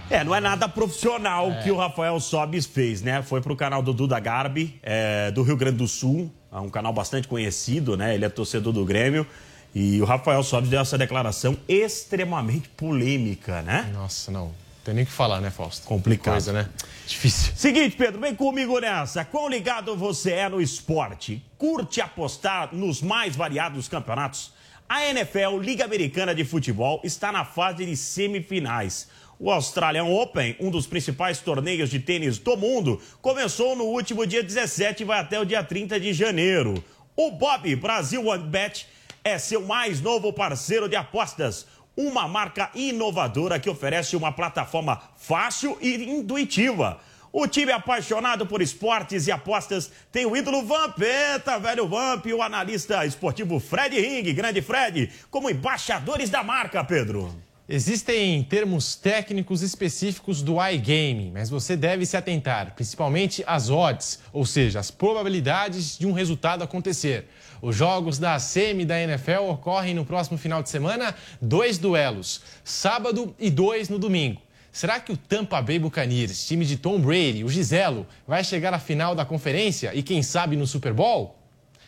É, 0.09 0.25
não 0.25 0.35
é 0.35 0.40
nada 0.40 0.69
profissional 0.69 1.53
que 1.62 1.71
o 1.71 1.77
Rafael 1.77 2.19
Sobis 2.19 2.66
fez, 2.66 3.01
né? 3.03 3.23
Foi 3.23 3.40
pro 3.40 3.55
canal 3.55 3.83
do 3.83 3.93
Duda 3.93 4.19
Garbi, 4.19 4.81
é, 4.83 5.31
do 5.31 5.43
Rio 5.43 5.57
Grande 5.57 5.77
do 5.77 5.87
Sul, 5.87 6.33
é 6.53 6.59
um 6.59 6.69
canal 6.69 6.93
bastante 6.93 7.29
conhecido, 7.29 7.97
né? 7.97 8.14
Ele 8.14 8.25
é 8.25 8.29
torcedor 8.29 8.73
do 8.73 8.85
Grêmio. 8.85 9.27
E 9.73 10.01
o 10.01 10.05
Rafael 10.05 10.43
Sobis 10.43 10.69
deu 10.69 10.81
essa 10.81 10.99
declaração 10.99 11.57
extremamente 11.69 12.69
polêmica, 12.71 13.62
né? 13.62 13.88
Nossa, 13.93 14.33
não. 14.33 14.51
Tem 14.85 14.95
nem 14.95 15.05
o 15.05 15.07
que 15.07 15.12
falar, 15.12 15.40
né, 15.40 15.51
Fausto? 15.51 15.87
Complicado. 15.87 16.35
Coisa, 16.35 16.53
né? 16.53 16.69
Difícil. 17.07 17.53
Seguinte, 17.55 17.97
Pedro, 17.97 18.21
vem 18.21 18.35
comigo 18.35 18.79
nessa. 18.79 19.25
Quão 19.25 19.49
ligado 19.49 19.95
você 19.95 20.33
é 20.33 20.49
no 20.49 20.61
esporte? 20.61 21.43
Curte 21.59 22.01
apostar 22.01 22.75
nos 22.75 23.03
mais 23.03 23.37
variados 23.37 23.88
campeonatos? 23.88 24.53
A 24.88 25.05
NFL, 25.07 25.59
Liga 25.61 25.85
Americana 25.85 26.35
de 26.35 26.45
Futebol, 26.45 27.01
está 27.05 27.31
na 27.31 27.45
fase 27.45 27.85
de 27.85 27.97
semifinais. 27.97 29.09
O 29.38 29.51
Australian 29.51 30.05
Open, 30.05 30.57
um 30.61 30.71
dos 30.71 30.87
principais 30.87 31.38
torneios 31.38 31.88
de 31.90 31.99
tênis 31.99 32.38
do 32.38 32.57
mundo, 32.57 33.01
começou 33.23 33.77
no 33.77 33.85
último 33.85 34.27
dia 34.27 34.43
17 34.43 35.03
e 35.03 35.07
vai 35.07 35.21
até 35.21 35.38
o 35.38 35.45
dia 35.45 35.62
30 35.62 36.01
de 36.01 36.12
janeiro. 36.12 36.83
O 37.16 37.31
Bob 37.31 37.75
Brasil 37.77 38.27
OneBet 38.27 38.87
é 39.23 39.38
seu 39.38 39.62
mais 39.62 40.01
novo 40.01 40.33
parceiro 40.33 40.88
de 40.88 40.97
apostas. 40.97 41.66
Uma 41.96 42.29
marca 42.29 42.70
inovadora 42.74 43.59
que 43.59 43.68
oferece 43.68 44.16
uma 44.16 44.33
plataforma 44.33 45.00
fácil 45.16 45.76
e 45.81 46.11
intuitiva. 46.11 47.00
O 47.33 47.46
time 47.46 47.70
apaixonado 47.70 48.46
por 48.46 48.61
esportes 48.61 49.26
e 49.26 49.33
apostas 49.33 49.90
tem 50.11 50.26
o 50.26 50.37
ídolo 50.37 50.64
Vampeta, 50.64 51.59
velho 51.59 51.87
Vamp, 51.87 52.26
e 52.26 52.35
o 52.35 52.42
analista 52.42 53.07
esportivo 53.07 53.61
Fred 53.61 54.00
Ring, 54.00 54.33
grande 54.33 54.61
Fred, 54.61 55.11
como 55.31 55.48
embaixadores 55.48 56.29
da 56.29 56.42
marca, 56.42 56.83
Pedro. 56.83 57.33
Existem 57.72 58.42
termos 58.42 58.96
técnicos 58.96 59.62
específicos 59.62 60.42
do 60.42 60.56
iGaming, 60.61 61.30
mas 61.33 61.48
você 61.48 61.76
deve 61.76 62.04
se 62.04 62.16
atentar, 62.16 62.74
principalmente 62.74 63.44
às 63.46 63.70
odds, 63.70 64.18
ou 64.33 64.44
seja, 64.44 64.80
as 64.80 64.90
probabilidades 64.90 65.96
de 65.96 66.04
um 66.04 66.11
resultado 66.11 66.64
acontecer. 66.64 67.28
Os 67.62 67.76
jogos 67.76 68.18
da 68.18 68.37
semi 68.40 68.85
da 68.85 69.00
NFL 69.00 69.44
ocorrem 69.50 69.94
no 69.94 70.04
próximo 70.04 70.37
final 70.37 70.64
de 70.64 70.68
semana, 70.68 71.14
dois 71.40 71.78
duelos, 71.78 72.40
sábado 72.64 73.33
e 73.38 73.48
dois 73.48 73.88
no 73.88 74.00
domingo. 74.00 74.42
Será 74.72 74.98
que 74.98 75.12
o 75.12 75.16
Tampa 75.16 75.62
Bay 75.62 75.78
Buccaneers, 75.78 76.44
time 76.44 76.64
de 76.64 76.76
Tom 76.76 76.98
Brady, 76.98 77.44
o 77.44 77.48
Giselo, 77.48 78.04
vai 78.26 78.42
chegar 78.42 78.74
à 78.74 78.80
final 78.80 79.14
da 79.14 79.24
conferência 79.24 79.94
e 79.94 80.02
quem 80.02 80.24
sabe 80.24 80.56
no 80.56 80.66
Super 80.66 80.92
Bowl? 80.92 81.37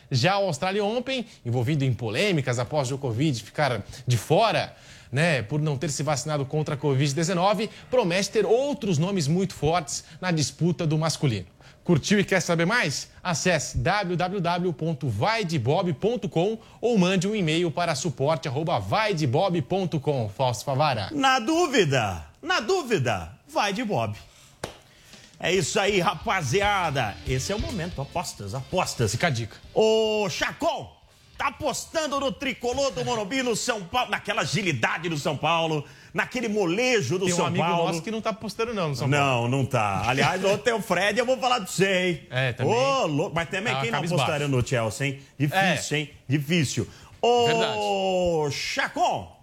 Já 0.09 0.37
o 0.37 0.45
Australian 0.45 0.85
Open, 0.85 1.25
envolvido 1.45 1.83
em 1.83 1.93
polêmicas 1.93 2.59
após 2.59 2.87
Djokovic 2.87 3.43
ficar 3.43 3.83
de 4.07 4.15
fora, 4.15 4.73
né, 5.13 5.43
por 5.43 5.61
não 5.61 5.77
ter 5.77 5.89
se 5.91 6.03
vacinado 6.03 6.45
contra 6.45 6.75
a 6.75 6.77
Covid-19, 6.77 7.69
promete 7.89 8.31
ter 8.31 8.45
outros 8.45 8.97
nomes 8.97 9.25
muito 9.27 9.53
fortes 9.53 10.03
na 10.19 10.31
disputa 10.31 10.85
do 10.85 10.97
masculino. 10.97 11.45
Curtiu 11.83 12.19
e 12.19 12.23
quer 12.23 12.41
saber 12.41 12.65
mais? 12.65 13.09
Acesse 13.21 13.77
www.vaidebob.com 13.77 16.57
ou 16.79 16.97
mande 16.97 17.27
um 17.27 17.35
e-mail 17.35 17.69
para 17.69 17.93
suporte@vaidebob.com. 17.93 20.29
Fausto 20.29 20.63
Favara. 20.63 21.09
Na 21.11 21.39
dúvida, 21.39 22.25
na 22.41 22.61
dúvida, 22.61 23.33
vai 23.47 23.73
de 23.73 23.83
Bob. 23.83 24.15
É 25.37 25.53
isso 25.53 25.77
aí, 25.77 25.99
rapaziada. 25.99 27.17
Esse 27.27 27.51
é 27.51 27.55
o 27.55 27.59
momento. 27.59 28.01
Apostas, 28.01 28.55
apostas. 28.55 29.11
Fica 29.11 29.27
a 29.27 29.29
dica. 29.29 29.57
Ô, 29.73 30.29
Chacon, 30.29 30.89
tá 31.37 31.47
apostando 31.47 32.19
no 32.19 32.31
tricolor 32.31 32.91
do 32.91 33.03
Morumbi 33.03 33.41
no 33.41 33.55
São 33.55 33.81
Paulo, 33.83 34.11
naquela 34.11 34.41
agilidade 34.41 35.09
do 35.09 35.17
São 35.17 35.35
Paulo, 35.35 35.83
naquele 36.13 36.47
molejo 36.47 37.17
do 37.17 37.25
Tem 37.25 37.33
um 37.33 37.37
São 37.37 37.45
amigo 37.47 37.63
Paulo. 37.65 37.87
nosso 37.87 38.01
que 38.01 38.11
não 38.11 38.21
tá 38.21 38.29
apostando 38.29 38.73
não 38.73 38.89
no 38.89 38.95
São 38.95 39.09
Paulo. 39.09 39.25
Não, 39.49 39.57
não 39.59 39.65
tá. 39.65 40.03
Aliás, 40.07 40.41
ontem 40.45 40.63
tem 40.63 40.73
o 40.73 40.81
Fred, 40.81 41.17
eu 41.19 41.25
vou 41.25 41.37
falar 41.37 41.59
de 41.59 41.71
você, 41.71 42.07
hein? 42.09 42.27
É, 42.29 42.53
também. 42.53 42.73
Ô, 42.73 43.05
louco. 43.07 43.35
Mas 43.35 43.49
também, 43.49 43.73
Tá 43.73 43.81
quem 43.81 43.89
não 43.91 43.97
cabisbaixo. 43.97 44.23
apostaria 44.23 44.47
no 44.47 44.65
Chelsea, 44.65 45.07
hein? 45.07 45.19
Difícil, 45.39 45.97
É. 45.97 45.99
hein? 45.99 46.09
Difícil. 46.29 46.87
Ô, 47.21 47.45
Verdade. 47.47 48.51
Chacon, 48.55 49.35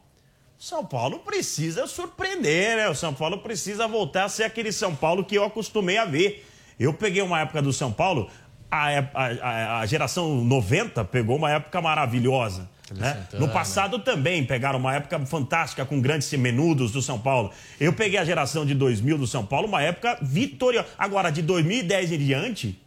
São 0.58 0.84
Paulo 0.84 1.18
precisa 1.20 1.86
surpreender, 1.86 2.76
né? 2.76 2.88
O 2.88 2.94
São 2.94 3.12
Paulo 3.14 3.38
precisa 3.38 3.88
voltar 3.88 4.24
a 4.24 4.28
ser 4.28 4.44
aquele 4.44 4.70
São 4.72 4.94
Paulo 4.94 5.24
que 5.24 5.34
eu 5.36 5.44
acostumei 5.44 5.96
a 5.98 6.04
ver. 6.04 6.46
Eu 6.78 6.94
peguei 6.94 7.20
uma 7.22 7.40
época 7.40 7.60
do 7.60 7.72
São 7.72 7.92
Paulo, 7.92 8.30
a, 8.70 8.88
a- 9.14 9.80
a- 9.80 9.86
geração 9.86 10.44
90 10.44 11.04
pegou 11.04 11.36
uma 11.36 11.50
época 11.50 11.80
maravilhosa. 11.80 12.68
Né? 12.94 13.24
No 13.34 13.48
passado 13.48 13.98
também 14.00 14.44
pegaram 14.44 14.78
uma 14.78 14.94
época 14.94 15.18
fantástica 15.24 15.84
com 15.84 16.00
grandes 16.00 16.32
menudos 16.32 16.90
do 16.90 17.00
São 17.00 17.18
Paulo. 17.18 17.52
Eu 17.78 17.92
peguei 17.92 18.18
a 18.18 18.24
geração 18.24 18.66
de 18.66 18.74
2000 18.74 19.16
do 19.16 19.26
São 19.28 19.46
Paulo, 19.46 19.68
uma 19.68 19.80
época 19.80 20.18
vitoriosa. 20.20 20.88
Agora, 20.98 21.30
de 21.30 21.40
2010 21.40 22.12
em 22.12 22.18
diante, 22.18 22.80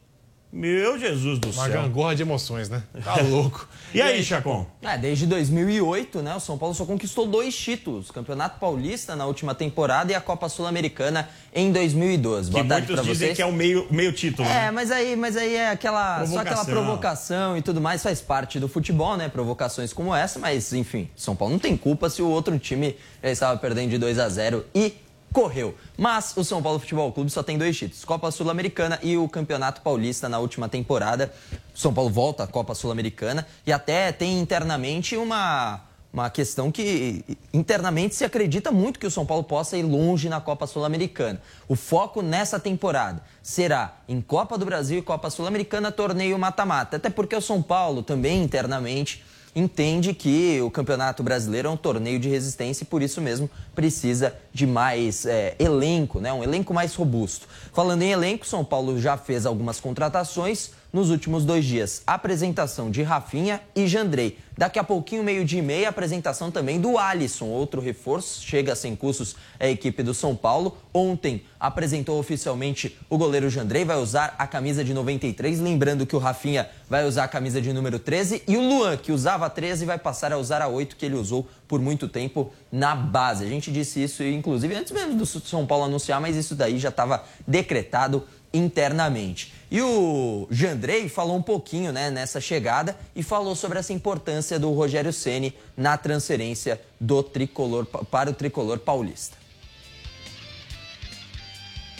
meu 0.56 1.00
Jesus 1.00 1.40
do 1.40 1.50
Uma 1.50 1.64
céu. 1.68 1.82
gangorra 1.82 2.16
de 2.16 2.22
emoções, 2.22 2.70
né? 2.70 2.84
Tá 3.04 3.16
louco. 3.22 3.68
E 3.94 4.02
aí, 4.02 4.24
Chacon? 4.24 4.66
É, 4.82 4.98
desde 4.98 5.28
2008, 5.28 6.24
né, 6.24 6.36
o 6.36 6.40
São 6.40 6.58
Paulo 6.58 6.74
só 6.74 6.84
conquistou 6.84 7.28
dois 7.28 7.56
títulos: 7.56 8.10
Campeonato 8.10 8.60
Paulista 8.60 9.16
na 9.16 9.28
última 9.28 9.54
temporada 9.54 10.12
e 10.12 10.16
a 10.16 10.22
Copa 10.22 10.50
Sul-Americana 10.50 11.30
em 11.54 11.72
2012. 11.72 12.48
Que 12.50 12.54
Boa 12.54 12.66
tarde 12.66 12.88
muitos 12.88 12.96
pra 13.06 13.14
dizem 13.14 13.28
vocês. 13.28 13.36
que 13.36 13.42
é 13.44 13.46
o 13.46 13.52
meio, 13.52 13.88
meio 13.92 14.12
título. 14.12 14.48
É, 14.48 14.52
né? 14.66 14.72
mas 14.72 14.90
aí, 14.90 15.16
mas 15.16 15.38
aí 15.38 15.56
é 15.56 15.70
aquela, 15.70 16.26
só 16.26 16.40
aquela 16.40 16.66
Provocação. 16.66 16.74
provocação 16.74 17.58
e 17.58 17.62
tudo 17.62 17.80
mais, 17.80 18.02
faz 18.02 18.20
parte 18.20 18.60
do 18.60 18.68
futebol, 18.68 19.16
né? 19.16 19.30
Provocações 19.30 19.94
como 19.94 20.14
essa, 20.16 20.40
mas 20.40 20.74
enfim, 20.74 21.08
São 21.16 21.36
Paulo 21.36 21.52
não 21.54 21.60
tem 21.60 21.78
culpa 21.78 22.10
se 22.10 22.24
o 22.24 22.28
outro 22.28 22.58
time 22.58 22.96
já 23.22 23.30
estava 23.30 23.60
perdendo 23.60 23.92
de 23.92 24.00
2 24.00 24.18
a 24.18 24.28
0 24.28 24.66
e 24.74 24.94
correu. 25.34 25.76
Mas 25.98 26.38
o 26.38 26.44
São 26.44 26.62
Paulo 26.62 26.80
Futebol 26.80 27.12
Clube 27.12 27.30
só 27.32 27.44
tem 27.44 27.58
dois 27.58 27.76
títulos: 27.76 28.06
Copa 28.06 28.32
Sul-Americana 28.32 29.00
e 29.02 29.18
o 29.18 29.28
Campeonato 29.28 29.82
Paulista 29.82 30.30
na 30.30 30.40
última 30.40 30.70
temporada. 30.70 31.34
O 31.76 31.78
São 31.78 31.94
Paulo 31.94 32.10
volta 32.10 32.44
à 32.44 32.48
Copa 32.48 32.76
Sul-Americana 32.76 33.46
e 33.66 33.74
até 33.74 34.12
tem 34.12 34.40
internamente 34.40 35.18
uma 35.18 35.82
uma 36.14 36.30
questão 36.30 36.72
que 36.72 37.26
internamente 37.52 38.14
se 38.14 38.24
acredita 38.24 38.72
muito 38.72 39.00
que 39.00 39.08
o 39.08 39.10
São 39.10 39.26
Paulo 39.26 39.44
possa 39.44 39.76
ir 39.76 39.82
longe 39.82 40.30
na 40.30 40.40
Copa 40.40 40.68
Sul-Americana. 40.68 41.42
O 41.68 41.76
foco 41.76 42.22
nessa 42.22 42.60
temporada 42.60 43.24
será 43.42 43.98
em 44.08 44.22
Copa 44.22 44.56
do 44.56 44.64
Brasil 44.64 45.00
e 45.00 45.02
Copa 45.02 45.32
Sul-Americana, 45.32 45.92
torneio 45.92 46.38
mata-mata. 46.38 46.98
Até 46.98 47.10
porque 47.10 47.36
o 47.36 47.42
São 47.42 47.64
Paulo 47.64 48.04
também 48.04 48.44
internamente 48.44 49.24
entende 49.56 50.14
que 50.14 50.60
o 50.62 50.72
Campeonato 50.72 51.22
Brasileiro 51.22 51.68
é 51.68 51.72
um 51.72 51.78
torneio 51.78 52.20
de 52.20 52.30
resistência 52.30 52.84
e 52.84 52.88
por 52.88 53.02
isso 53.02 53.22
mesmo 53.22 53.50
precisa 53.76 54.36
de 54.52 54.66
mais 54.66 55.26
é, 55.26 55.56
elenco, 55.60 56.20
né? 56.20 56.34
um 56.34 56.44
elenco 56.44 56.74
mais 56.74 56.96
robusto. 56.96 57.48
Falando 57.72 58.02
em 58.02 58.12
elenco, 58.12 58.46
São 58.46 58.66
Paulo 58.66 59.00
já 59.00 59.18
fez 59.18 59.46
algumas 59.46 59.80
contratações, 59.80 60.72
nos 60.94 61.10
últimos 61.10 61.44
dois 61.44 61.66
dias. 61.66 62.04
Apresentação 62.06 62.92
de 62.92 63.02
Rafinha 63.02 63.60
e 63.76 63.88
Jandrei. 63.88 64.38
Daqui 64.56 64.78
a 64.78 64.84
pouquinho, 64.84 65.24
meio-dia 65.24 65.58
e 65.58 65.64
meia, 65.64 65.90
apresentação 65.90 66.52
também 66.52 66.80
do 66.80 67.00
Alisson, 67.00 67.46
outro 67.46 67.82
reforço. 67.82 68.44
Chega 68.44 68.76
sem 68.76 68.96
custos 68.96 69.36
a 69.60 69.68
equipe 69.68 70.04
do 70.04 70.14
São 70.14 70.36
Paulo. 70.36 70.78
Ontem 70.94 71.42
apresentou 71.60 72.20
oficialmente 72.20 72.96
o 73.10 73.18
goleiro 73.18 73.50
Jandrei, 73.50 73.84
vai 73.84 73.98
usar 73.98 74.36
a 74.38 74.46
camisa 74.46 74.84
de 74.84 74.94
93. 74.94 75.60
Lembrando 75.60 76.06
que 76.06 76.16
o 76.16 76.20
Rafinha 76.20 76.70
vai 76.88 77.04
usar 77.08 77.24
a 77.24 77.28
camisa 77.28 77.60
de 77.60 77.74
número 77.74 77.98
13. 77.98 78.44
E 78.48 78.56
o 78.56 78.62
Luan, 78.62 78.96
que 78.96 79.12
usava 79.12 79.48
a 79.48 79.50
13, 79.50 79.86
vai 79.86 79.98
passar 79.98 80.32
a 80.32 80.38
usar 80.38 80.62
a 80.62 80.68
8, 80.68 80.96
que 80.96 81.08
ele 81.08 81.16
usou 81.16 81.48
por 81.68 81.82
muito 81.82 82.08
tempo 82.08 82.54
na 82.72 82.96
base. 82.96 83.44
A 83.44 83.50
gente 83.50 83.72
disse 83.72 84.04
isso, 84.04 84.22
inclusive, 84.24 84.76
antes 84.76 84.92
mesmo 84.92 85.16
do 85.16 85.26
São 85.26 85.66
Paulo 85.66 85.86
anunciar, 85.86 86.22
mas 86.22 86.36
isso 86.36 86.54
daí 86.54 86.78
já 86.78 86.90
estava 86.90 87.24
decretado 87.48 88.24
internamente. 88.54 89.52
E 89.74 89.82
o 89.82 90.48
Jandrei 90.52 91.10
falou 91.10 91.36
um 91.36 91.42
pouquinho 91.42 91.92
né, 91.92 92.12
nessa 92.12 92.40
chegada 92.40 92.96
e 93.16 93.24
falou 93.24 93.56
sobre 93.56 93.80
essa 93.80 93.92
importância 93.92 94.60
do 94.60 94.72
Rogério 94.72 95.12
Ceni 95.12 95.52
na 95.76 95.98
transferência 95.98 96.80
do 97.02 97.24
tricolor 97.24 97.84
para 97.88 98.30
o 98.30 98.34
tricolor 98.36 98.78
paulista. 98.78 99.36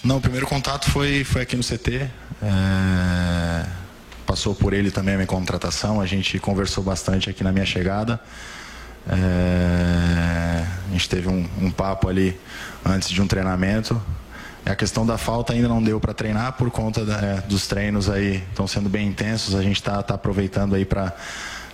Não, 0.04 0.18
o 0.18 0.22
primeiro 0.22 0.46
contato 0.46 0.92
foi, 0.92 1.24
foi 1.24 1.42
aqui 1.42 1.56
no 1.56 1.64
CT. 1.64 2.08
É... 2.44 3.66
Passou 4.24 4.54
por 4.54 4.72
ele 4.72 4.92
também 4.92 5.16
a 5.16 5.18
minha 5.18 5.28
contratação. 5.28 6.00
A 6.00 6.06
gente 6.06 6.38
conversou 6.38 6.84
bastante 6.84 7.28
aqui 7.28 7.44
na 7.44 7.52
minha 7.52 7.66
chegada. 7.66 8.20
É... 9.10 10.64
A 10.90 10.92
gente 10.92 11.10
teve 11.10 11.28
um, 11.28 11.50
um 11.60 11.72
papo 11.72 12.08
ali 12.08 12.40
antes 12.86 13.10
de 13.10 13.20
um 13.20 13.26
treinamento. 13.26 14.00
A 14.66 14.76
questão 14.76 15.06
da 15.06 15.18
falta 15.18 15.54
ainda 15.54 15.68
não 15.68 15.84
deu 15.84 16.00
para 16.00 16.14
treinar 16.14 16.54
por 16.54 16.72
conta 16.72 17.06
da, 17.06 17.18
é, 17.20 17.42
dos 17.42 17.68
treinos 17.68 18.10
aí 18.10 18.44
estão 18.50 18.66
sendo 18.66 18.90
bem 18.90 19.08
intensos. 19.08 19.56
A 19.56 19.62
gente 19.62 19.76
está 19.76 20.02
tá 20.02 20.16
aproveitando 20.16 20.76
aí 20.76 20.86
para 20.86 21.14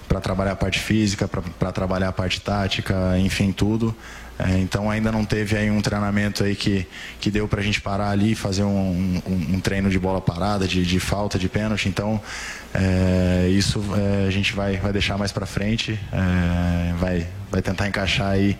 para 0.09 0.19
trabalhar 0.19 0.53
a 0.53 0.55
parte 0.55 0.79
física, 0.79 1.27
para 1.27 1.71
trabalhar 1.71 2.09
a 2.09 2.11
parte 2.11 2.41
tática, 2.41 3.15
enfim, 3.19 3.51
tudo. 3.51 3.95
É, 4.39 4.57
então 4.57 4.89
ainda 4.89 5.11
não 5.11 5.23
teve 5.23 5.55
aí 5.55 5.69
um 5.69 5.81
treinamento 5.81 6.43
aí 6.43 6.55
que, 6.55 6.87
que 7.19 7.29
deu 7.29 7.47
para 7.47 7.59
a 7.59 7.63
gente 7.63 7.79
parar 7.79 8.09
ali 8.09 8.33
fazer 8.33 8.63
um, 8.63 9.21
um, 9.27 9.55
um, 9.55 9.59
treino 9.59 9.89
de 9.89 9.99
bola 9.99 10.19
parada, 10.19 10.67
de, 10.67 10.83
de 10.83 10.99
falta, 10.99 11.37
de 11.37 11.47
pênalti. 11.47 11.87
Então 11.87 12.19
é, 12.73 13.49
isso 13.49 13.83
é, 13.95 14.27
a 14.27 14.31
gente 14.31 14.53
vai, 14.53 14.77
vai 14.77 14.91
deixar 14.91 15.17
mais 15.17 15.31
para 15.31 15.45
frente, 15.45 15.99
é, 16.11 16.93
vai, 16.93 17.27
vai 17.51 17.61
tentar 17.61 17.87
encaixar 17.87 18.31
aí 18.31 18.57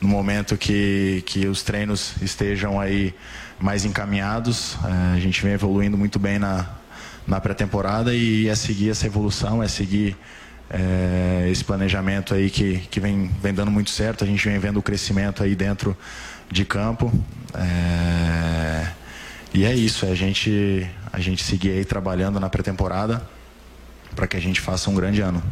no 0.00 0.08
momento 0.08 0.56
que, 0.56 1.22
que 1.26 1.46
os 1.46 1.62
treinos 1.62 2.14
estejam 2.22 2.80
aí 2.80 3.14
mais 3.58 3.84
encaminhados. 3.84 4.76
É, 4.84 5.16
a 5.16 5.20
gente 5.20 5.42
vem 5.42 5.52
evoluindo 5.52 5.96
muito 5.96 6.18
bem 6.18 6.38
na, 6.38 6.68
na 7.26 7.40
pré-temporada 7.40 8.14
e 8.14 8.48
é 8.48 8.54
seguir 8.54 8.90
essa 8.90 9.06
evolução, 9.06 9.62
é 9.62 9.68
seguir 9.68 10.16
é, 10.70 11.48
esse 11.50 11.64
planejamento 11.64 12.34
aí 12.34 12.48
que, 12.48 12.78
que 12.90 13.00
vem, 13.00 13.30
vem 13.42 13.52
dando 13.52 13.70
muito 13.70 13.90
certo. 13.90 14.24
A 14.24 14.26
gente 14.26 14.48
vem 14.48 14.58
vendo 14.58 14.78
o 14.78 14.82
crescimento 14.82 15.42
aí 15.42 15.54
dentro 15.54 15.96
de 16.50 16.64
campo. 16.64 17.12
É, 17.54 18.88
e 19.52 19.64
é 19.64 19.74
isso, 19.74 20.06
é 20.06 20.10
a 20.10 20.14
gente, 20.14 20.88
a 21.12 21.20
gente 21.20 21.42
seguir 21.42 21.70
aí 21.70 21.84
trabalhando 21.84 22.38
na 22.40 22.48
pré-temporada 22.48 23.22
para 24.14 24.26
que 24.26 24.36
a 24.36 24.40
gente 24.40 24.60
faça 24.60 24.88
um 24.88 24.94
grande 24.94 25.20
ano. 25.20 25.42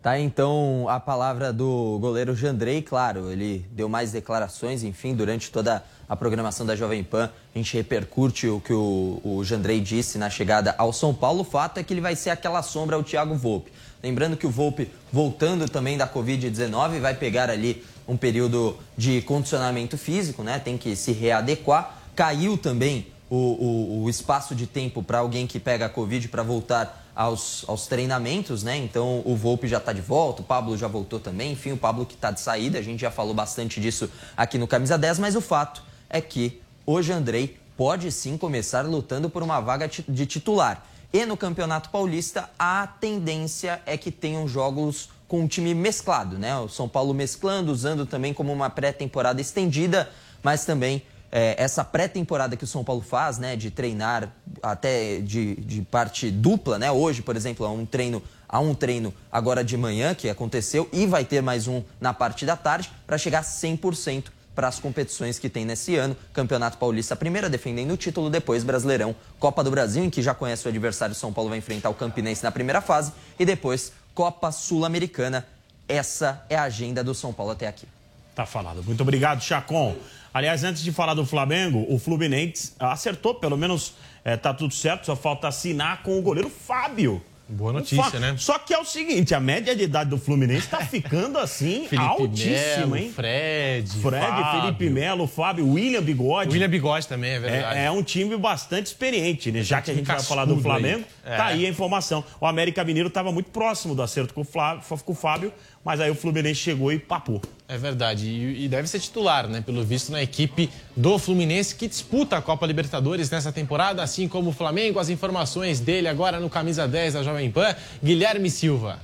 Tá, 0.00 0.16
então 0.18 0.86
a 0.88 1.00
palavra 1.00 1.52
do 1.52 1.98
goleiro 2.00 2.34
Jandrei, 2.34 2.80
claro, 2.80 3.32
ele 3.32 3.66
deu 3.72 3.88
mais 3.88 4.12
declarações, 4.12 4.84
enfim, 4.84 5.12
durante 5.12 5.50
toda 5.50 5.82
a 6.08 6.14
programação 6.14 6.64
da 6.64 6.76
Jovem 6.76 7.02
Pan, 7.02 7.28
a 7.52 7.58
gente 7.58 7.76
repercute 7.76 8.46
o 8.46 8.60
que 8.60 8.72
o, 8.72 9.20
o 9.24 9.44
Jandrei 9.44 9.80
disse 9.80 10.16
na 10.16 10.30
chegada 10.30 10.72
ao 10.78 10.92
São 10.92 11.12
Paulo. 11.12 11.40
O 11.40 11.44
fato 11.44 11.78
é 11.78 11.82
que 11.82 11.92
ele 11.92 12.00
vai 12.00 12.14
ser 12.14 12.30
aquela 12.30 12.62
sombra 12.62 12.94
ao 12.94 13.02
Thiago 13.02 13.34
Volpe. 13.34 13.72
Lembrando 14.00 14.36
que 14.36 14.46
o 14.46 14.50
Volpe, 14.50 14.88
voltando 15.12 15.68
também 15.68 15.98
da 15.98 16.08
Covid-19, 16.08 17.00
vai 17.00 17.14
pegar 17.14 17.50
ali 17.50 17.84
um 18.06 18.16
período 18.16 18.76
de 18.96 19.20
condicionamento 19.22 19.98
físico, 19.98 20.44
né? 20.44 20.60
Tem 20.60 20.78
que 20.78 20.94
se 20.94 21.10
readequar. 21.10 21.98
Caiu 22.14 22.56
também 22.56 23.08
o, 23.28 23.36
o, 23.36 24.04
o 24.04 24.10
espaço 24.10 24.54
de 24.54 24.66
tempo 24.66 25.02
para 25.02 25.18
alguém 25.18 25.46
que 25.46 25.58
pega 25.58 25.86
a 25.86 25.88
Covid 25.88 26.28
para 26.28 26.42
voltar 26.42 27.07
aos, 27.18 27.64
aos 27.66 27.88
treinamentos, 27.88 28.62
né? 28.62 28.76
Então 28.76 29.22
o 29.24 29.34
Volpe 29.34 29.66
já 29.66 29.78
está 29.78 29.92
de 29.92 30.00
volta, 30.00 30.40
o 30.40 30.44
Pablo 30.44 30.78
já 30.78 30.86
voltou 30.86 31.18
também, 31.18 31.50
enfim, 31.50 31.72
o 31.72 31.76
Pablo 31.76 32.06
que 32.06 32.14
está 32.14 32.30
de 32.30 32.40
saída, 32.40 32.78
a 32.78 32.82
gente 32.82 33.00
já 33.00 33.10
falou 33.10 33.34
bastante 33.34 33.80
disso 33.80 34.08
aqui 34.36 34.56
no 34.56 34.68
Camisa 34.68 34.96
10, 34.96 35.18
mas 35.18 35.34
o 35.34 35.40
fato 35.40 35.82
é 36.08 36.20
que 36.20 36.62
hoje 36.86 37.12
Andrei 37.12 37.58
pode 37.76 38.12
sim 38.12 38.38
começar 38.38 38.82
lutando 38.82 39.28
por 39.28 39.42
uma 39.42 39.58
vaga 39.58 39.90
de 40.08 40.26
titular. 40.26 40.86
E 41.12 41.26
no 41.26 41.36
Campeonato 41.36 41.90
Paulista, 41.90 42.50
a 42.56 42.86
tendência 42.86 43.82
é 43.84 43.96
que 43.96 44.12
tenham 44.12 44.46
jogos 44.46 45.08
com 45.26 45.40
um 45.40 45.48
time 45.48 45.74
mesclado, 45.74 46.38
né? 46.38 46.56
O 46.56 46.68
São 46.68 46.88
Paulo 46.88 47.12
mesclando, 47.12 47.72
usando 47.72 48.06
também 48.06 48.32
como 48.32 48.52
uma 48.52 48.70
pré-temporada 48.70 49.40
estendida, 49.40 50.08
mas 50.40 50.64
também 50.64 51.02
é, 51.30 51.54
essa 51.62 51.84
pré-temporada 51.84 52.56
que 52.56 52.64
o 52.64 52.66
São 52.66 52.82
Paulo 52.82 53.02
faz, 53.02 53.38
né, 53.38 53.56
de 53.56 53.70
treinar 53.70 54.32
até 54.62 55.18
de, 55.18 55.56
de 55.56 55.82
parte 55.82 56.30
dupla, 56.30 56.78
né? 56.78 56.90
Hoje, 56.90 57.22
por 57.22 57.36
exemplo, 57.36 57.66
há 57.66 57.70
um 57.70 57.84
treino, 57.84 58.22
há 58.48 58.60
um 58.60 58.74
treino 58.74 59.12
agora 59.30 59.62
de 59.62 59.76
manhã 59.76 60.14
que 60.14 60.28
aconteceu 60.28 60.88
e 60.92 61.06
vai 61.06 61.24
ter 61.24 61.42
mais 61.42 61.68
um 61.68 61.82
na 62.00 62.14
parte 62.14 62.46
da 62.46 62.56
tarde 62.56 62.90
para 63.06 63.18
chegar 63.18 63.42
100% 63.42 64.24
para 64.54 64.66
as 64.66 64.80
competições 64.80 65.38
que 65.38 65.48
tem 65.48 65.64
nesse 65.64 65.94
ano. 65.94 66.16
Campeonato 66.32 66.78
Paulista, 66.78 67.14
primeira 67.14 67.48
defendendo 67.48 67.92
o 67.92 67.96
título, 67.96 68.28
depois 68.28 68.64
Brasileirão, 68.64 69.14
Copa 69.38 69.62
do 69.62 69.70
Brasil, 69.70 70.02
em 70.02 70.10
que 70.10 70.20
já 70.20 70.34
conhece 70.34 70.66
o 70.66 70.68
adversário 70.68 71.14
São 71.14 71.32
Paulo 71.32 71.50
vai 71.50 71.58
enfrentar 71.58 71.90
o 71.90 71.94
Campinense 71.94 72.42
na 72.42 72.50
primeira 72.50 72.80
fase 72.80 73.12
e 73.38 73.44
depois 73.44 73.92
Copa 74.14 74.50
Sul-Americana. 74.50 75.46
Essa 75.86 76.44
é 76.50 76.56
a 76.56 76.64
agenda 76.64 77.04
do 77.04 77.14
São 77.14 77.32
Paulo 77.32 77.52
até 77.52 77.68
aqui. 77.68 77.86
Tá 78.34 78.44
falado. 78.44 78.82
Muito 78.82 79.00
obrigado, 79.00 79.40
Chacon. 79.40 79.96
Aliás, 80.38 80.62
antes 80.62 80.84
de 80.84 80.92
falar 80.92 81.14
do 81.14 81.26
Flamengo, 81.26 81.84
o 81.88 81.98
Fluminense 81.98 82.72
acertou, 82.78 83.34
pelo 83.34 83.56
menos 83.56 83.94
é, 84.24 84.36
tá 84.36 84.54
tudo 84.54 84.72
certo, 84.72 85.06
só 85.06 85.16
falta 85.16 85.48
assinar 85.48 86.04
com 86.04 86.16
o 86.16 86.22
goleiro 86.22 86.48
Fábio. 86.48 87.20
Boa 87.48 87.72
notícia, 87.72 88.20
né? 88.20 88.34
Só 88.36 88.58
que 88.58 88.74
é 88.74 88.78
o 88.78 88.84
seguinte, 88.84 89.34
a 89.34 89.40
média 89.40 89.74
de 89.74 89.82
idade 89.82 90.10
do 90.10 90.18
Fluminense 90.18 90.66
está 90.66 90.84
ficando 90.84 91.38
assim 91.38 91.88
altíssima, 91.96 92.86
Melo, 92.86 92.96
hein? 92.98 93.10
Fred, 93.12 93.90
Fred, 94.00 94.26
Fábio. 94.26 94.60
Felipe 94.60 94.90
Melo, 94.90 95.26
Fábio, 95.26 95.66
William 95.66 96.02
Bigode. 96.02 96.52
William 96.52 96.68
Bigode 96.68 97.08
também, 97.08 97.30
é 97.32 97.40
verdade. 97.40 97.78
É, 97.78 97.84
é 97.86 97.90
um 97.90 98.02
time 98.02 98.36
bastante 98.36 98.86
experiente, 98.86 99.50
né? 99.50 99.62
Já 99.62 99.80
que 99.80 99.90
a 99.90 99.94
gente 99.94 100.06
vai 100.06 100.22
falar 100.22 100.44
do 100.44 100.60
Flamengo, 100.60 101.04
aí. 101.24 101.36
tá 101.36 101.50
É. 101.50 101.54
aí 101.54 101.66
a 101.66 101.68
informação. 101.70 102.22
O 102.38 102.46
América 102.46 102.84
Mineiro 102.84 103.08
estava 103.08 103.32
muito 103.32 103.50
próximo 103.50 103.94
do 103.94 104.02
acerto 104.02 104.34
com 104.34 104.42
o, 104.42 104.44
Flávio, 104.44 104.82
com 105.02 105.12
o 105.12 105.16
Fábio, 105.16 105.50
mas 105.88 106.02
aí 106.02 106.10
o 106.10 106.14
Fluminense 106.14 106.60
chegou 106.60 106.92
e 106.92 106.98
papou. 106.98 107.40
É 107.66 107.78
verdade, 107.78 108.26
e, 108.26 108.68
deve 108.68 108.86
ser 108.86 109.00
titular, 109.00 109.48
né? 109.48 109.62
Pelo 109.62 109.82
visto, 109.82 110.12
na 110.12 110.22
equipe 110.22 110.68
do 110.94 111.18
Fluminense, 111.18 111.74
que 111.74 111.88
disputa 111.88 112.36
a 112.36 112.42
Copa 112.42 112.66
Libertadores 112.66 113.30
nessa 113.30 113.50
temporada, 113.50 114.02
assim 114.02 114.28
como 114.28 114.50
o 114.50 114.52
Flamengo. 114.52 114.98
As 114.98 115.08
informações 115.08 115.80
dele 115.80 116.06
agora 116.06 116.38
no 116.38 116.50
Camisa 116.50 116.86
10 116.86 117.14
da 117.14 117.22
Jovem 117.22 117.50
Pan, 117.50 117.74
Guilherme 118.04 118.50
Silva. 118.50 119.00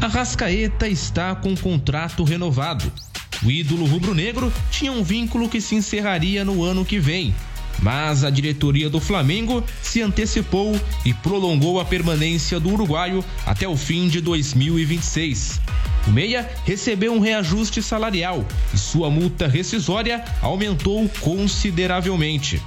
Arrascaeta 0.00 0.88
está 0.88 1.34
com 1.34 1.54
contrato 1.54 2.24
renovado. 2.24 2.90
O 3.44 3.50
ídolo 3.50 3.84
rubro-negro 3.84 4.50
tinha 4.70 4.90
um 4.90 5.02
vínculo 5.02 5.46
que 5.46 5.60
se 5.60 5.74
encerraria 5.74 6.42
no 6.42 6.64
ano 6.64 6.86
que 6.86 6.98
vem. 6.98 7.34
Mas 7.80 8.24
a 8.24 8.30
diretoria 8.30 8.88
do 8.88 9.00
Flamengo 9.00 9.62
se 9.82 10.02
antecipou 10.02 10.78
e 11.04 11.12
prolongou 11.12 11.78
a 11.78 11.84
permanência 11.84 12.58
do 12.58 12.70
uruguaio 12.72 13.24
até 13.44 13.68
o 13.68 13.76
fim 13.76 14.08
de 14.08 14.20
2026. 14.20 15.60
O 16.06 16.10
Meia 16.10 16.48
recebeu 16.64 17.12
um 17.12 17.18
reajuste 17.18 17.82
salarial 17.82 18.44
e 18.72 18.78
sua 18.78 19.10
multa 19.10 19.46
rescisória 19.46 20.24
aumentou 20.40 21.08
consideravelmente. 21.20 22.62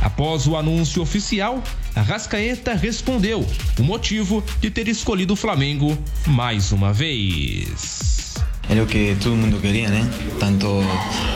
Após 0.00 0.46
o 0.46 0.56
anúncio 0.56 1.02
oficial, 1.02 1.62
Arrascaeta 1.94 2.74
respondeu 2.74 3.46
o 3.78 3.82
motivo 3.82 4.44
de 4.60 4.70
ter 4.70 4.86
escolhido 4.88 5.32
o 5.32 5.36
Flamengo 5.36 5.96
mais 6.26 6.70
uma 6.70 6.92
vez. 6.92 8.25
É 8.68 8.82
o 8.82 8.86
que 8.86 9.16
todo 9.22 9.36
mundo 9.36 9.60
queria, 9.60 9.88
né? 9.88 10.04
Tanto 10.40 10.66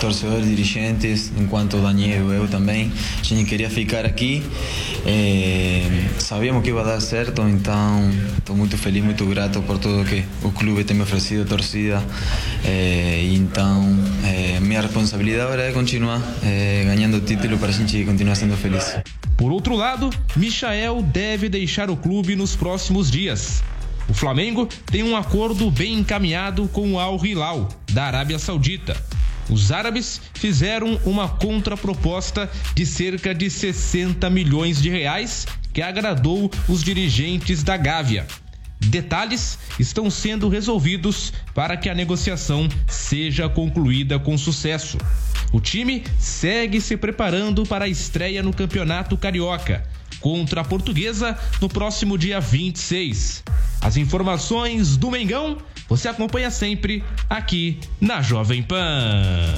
torcedores, 0.00 0.46
dirigentes, 0.46 1.30
enquanto 1.38 1.76
Daniel 1.80 2.32
eu 2.32 2.48
também. 2.48 2.92
A 3.20 3.24
gente 3.24 3.48
queria 3.48 3.70
ficar 3.70 4.04
aqui. 4.04 4.42
É, 5.06 6.08
sabíamos 6.18 6.62
que 6.62 6.70
ia 6.70 6.82
dar 6.82 7.00
certo, 7.00 7.42
então 7.42 8.10
estou 8.36 8.56
muito 8.56 8.76
feliz, 8.76 9.04
muito 9.04 9.24
grato 9.26 9.62
por 9.62 9.78
tudo 9.78 10.04
que 10.04 10.24
o 10.42 10.50
clube 10.50 10.82
tem 10.82 10.96
me 10.96 11.02
oferecido, 11.02 11.42
a 11.42 11.46
torcida. 11.46 12.02
É, 12.64 13.22
e 13.22 13.36
então, 13.36 13.96
é, 14.24 14.58
minha 14.60 14.80
responsabilidade 14.80 15.42
agora 15.44 15.62
é 15.62 15.72
continuar 15.72 16.20
ganhando 16.84 17.20
título 17.20 17.56
para 17.58 17.68
a 17.68 17.72
gente 17.72 18.04
continuar 18.04 18.34
sendo 18.34 18.56
feliz. 18.56 18.96
Por 19.36 19.52
outro 19.52 19.74
lado, 19.74 20.10
Michael 20.36 21.00
deve 21.02 21.48
deixar 21.48 21.90
o 21.90 21.96
clube 21.96 22.34
nos 22.34 22.56
próximos 22.56 23.10
dias. 23.10 23.62
O 24.10 24.12
Flamengo 24.12 24.68
tem 24.86 25.04
um 25.04 25.16
acordo 25.16 25.70
bem 25.70 25.94
encaminhado 25.94 26.66
com 26.72 26.94
o 26.94 26.98
Al 26.98 27.24
Hilal, 27.24 27.68
da 27.92 28.06
Arábia 28.06 28.40
Saudita. 28.40 29.00
Os 29.48 29.70
árabes 29.70 30.20
fizeram 30.34 31.00
uma 31.04 31.28
contraproposta 31.28 32.50
de 32.74 32.84
cerca 32.84 33.32
de 33.32 33.48
60 33.48 34.28
milhões 34.28 34.82
de 34.82 34.90
reais 34.90 35.46
que 35.72 35.80
agradou 35.80 36.50
os 36.68 36.82
dirigentes 36.82 37.62
da 37.62 37.76
Gávea. 37.76 38.26
Detalhes 38.80 39.56
estão 39.78 40.10
sendo 40.10 40.48
resolvidos 40.48 41.32
para 41.54 41.76
que 41.76 41.88
a 41.88 41.94
negociação 41.94 42.68
seja 42.88 43.48
concluída 43.48 44.18
com 44.18 44.36
sucesso. 44.36 44.98
O 45.52 45.60
time 45.60 46.02
segue 46.18 46.80
se 46.80 46.96
preparando 46.96 47.64
para 47.64 47.84
a 47.84 47.88
estreia 47.88 48.42
no 48.42 48.52
Campeonato 48.52 49.16
Carioca 49.16 49.84
contra 50.20 50.62
a 50.62 50.64
Portuguesa 50.64 51.38
no 51.60 51.68
próximo 51.68 52.18
dia 52.18 52.40
26. 52.40 53.44
As 53.80 53.96
informações 53.96 54.96
do 54.96 55.10
Mengão 55.10 55.56
você 55.88 56.06
acompanha 56.08 56.50
sempre 56.50 57.02
aqui 57.28 57.80
na 58.00 58.22
Jovem 58.22 58.62
Pan. 58.62 59.54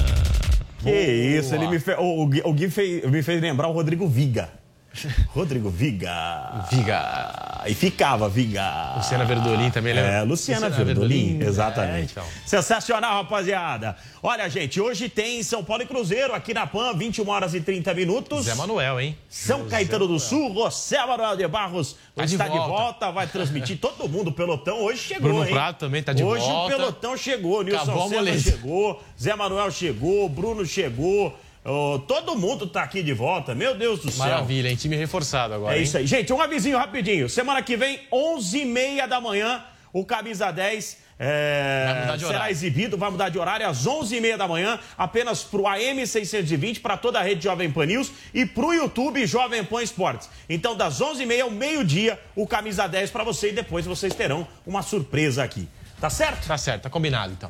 Que 0.79 0.89
isso, 0.89 1.53
ele 1.53 1.67
me 1.67 1.79
fez. 1.79 1.97
O, 1.99 2.25
o, 2.25 2.49
o 2.49 2.53
Gui 2.53 2.69
fez, 2.69 3.09
me 3.09 3.21
fez 3.21 3.41
lembrar 3.41 3.67
o 3.67 3.71
Rodrigo 3.71 4.07
Viga. 4.07 4.49
Rodrigo 5.33 5.69
Viga. 5.69 6.65
Viga. 6.71 7.63
E 7.65 7.73
ficava 7.73 8.29
Viga. 8.29 8.93
Luciana 8.97 9.25
Verdolim 9.25 9.69
também 9.71 9.93
lembra? 9.93 10.11
É, 10.11 10.21
Luciana, 10.21 10.67
Luciana 10.67 10.85
Verdolim, 10.85 11.27
Verdolim. 11.29 11.47
exatamente. 11.49 11.99
É, 12.17 12.21
então. 12.21 12.25
Sensacional, 12.45 13.23
rapaziada. 13.23 13.95
Olha, 14.21 14.47
gente, 14.49 14.79
hoje 14.79 15.09
tem 15.09 15.41
São 15.43 15.63
Paulo 15.63 15.83
e 15.83 15.85
Cruzeiro 15.85 16.33
aqui 16.33 16.53
na 16.53 16.67
PAN, 16.67 16.93
21 16.95 17.27
horas 17.29 17.53
e 17.53 17.61
30 17.61 17.93
minutos. 17.93 18.45
Zé 18.45 18.55
Manuel, 18.55 18.99
hein? 18.99 19.17
São 19.29 19.65
Caetano 19.67 20.07
do 20.07 20.19
Sul, 20.19 20.53
José 20.53 21.03
Manuel 21.05 21.35
de 21.35 21.47
Barros 21.47 21.95
Tá 22.15 22.25
de 22.25 22.33
está 22.33 22.47
de 22.47 22.55
volta. 22.57 22.69
volta, 22.71 23.11
vai 23.11 23.25
transmitir 23.25 23.77
todo 23.81 24.07
mundo. 24.07 24.29
O 24.29 24.33
pelotão 24.33 24.81
hoje 24.83 24.99
chegou, 24.99 25.29
Bruno 25.29 25.45
hein? 25.45 25.51
Prato 25.51 25.79
também 25.79 26.03
tá 26.03 26.13
de 26.13 26.23
hoje 26.23 26.45
volta. 26.45 26.75
o 26.75 26.77
pelotão 26.77 27.17
chegou, 27.17 27.63
Nilson 27.63 27.81
Acabou 27.81 28.09
Senna 28.09 28.37
chegou, 28.37 29.03
Zé 29.19 29.35
Manuel 29.35 29.71
chegou, 29.71 30.29
Bruno 30.29 30.65
chegou. 30.65 31.35
Ó, 31.63 31.97
todo 31.99 32.35
mundo 32.35 32.67
tá 32.67 32.83
aqui 32.83 33.01
de 33.03 33.13
volta, 33.13 33.53
meu 33.53 33.75
Deus 33.75 33.99
do 33.99 34.11
céu. 34.11 34.25
Maravilha, 34.25 34.69
hein? 34.69 34.75
Time 34.75 34.95
reforçado 34.95 35.53
agora. 35.53 35.75
É 35.75 35.77
hein? 35.77 35.83
isso 35.83 35.97
aí. 35.97 36.07
Gente, 36.07 36.31
um 36.33 36.41
avisinho 36.41 36.77
rapidinho. 36.77 37.29
Semana 37.29 37.61
que 37.61 37.77
vem, 37.77 37.99
11h30 38.11 39.07
da 39.07 39.21
manhã, 39.21 39.63
o 39.91 40.03
Camisa 40.03 40.51
10 40.51 41.03
é, 41.19 42.15
será 42.19 42.49
exibido, 42.49 42.97
vai 42.97 43.09
mudar 43.09 43.29
de 43.29 43.37
horário 43.37 43.67
às 43.67 43.85
11h30 43.85 44.37
da 44.37 44.47
manhã, 44.47 44.79
apenas 44.97 45.43
pro 45.43 45.67
AM 45.67 46.05
620, 46.05 46.79
para 46.79 46.97
toda 46.97 47.19
a 47.19 47.21
rede 47.21 47.43
Jovem 47.43 47.71
Pan 47.71 47.85
News 47.85 48.11
e 48.33 48.45
pro 48.45 48.73
YouTube 48.73 49.25
Jovem 49.25 49.63
Pan 49.63 49.83
Esportes. 49.83 50.29
Então, 50.49 50.75
das 50.75 50.99
11h30 50.99 51.41
ao 51.41 51.51
meio-dia, 51.51 52.19
o 52.35 52.47
Camisa 52.47 52.87
10 52.87 53.11
para 53.11 53.23
você 53.23 53.49
e 53.49 53.53
depois 53.53 53.85
vocês 53.85 54.13
terão 54.13 54.47
uma 54.65 54.81
surpresa 54.81 55.43
aqui. 55.43 55.67
Tá 56.01 56.09
certo? 56.09 56.45
Tá 56.47 56.57
certo, 56.57 56.83
tá 56.83 56.89
combinado 56.89 57.31
então. 57.31 57.49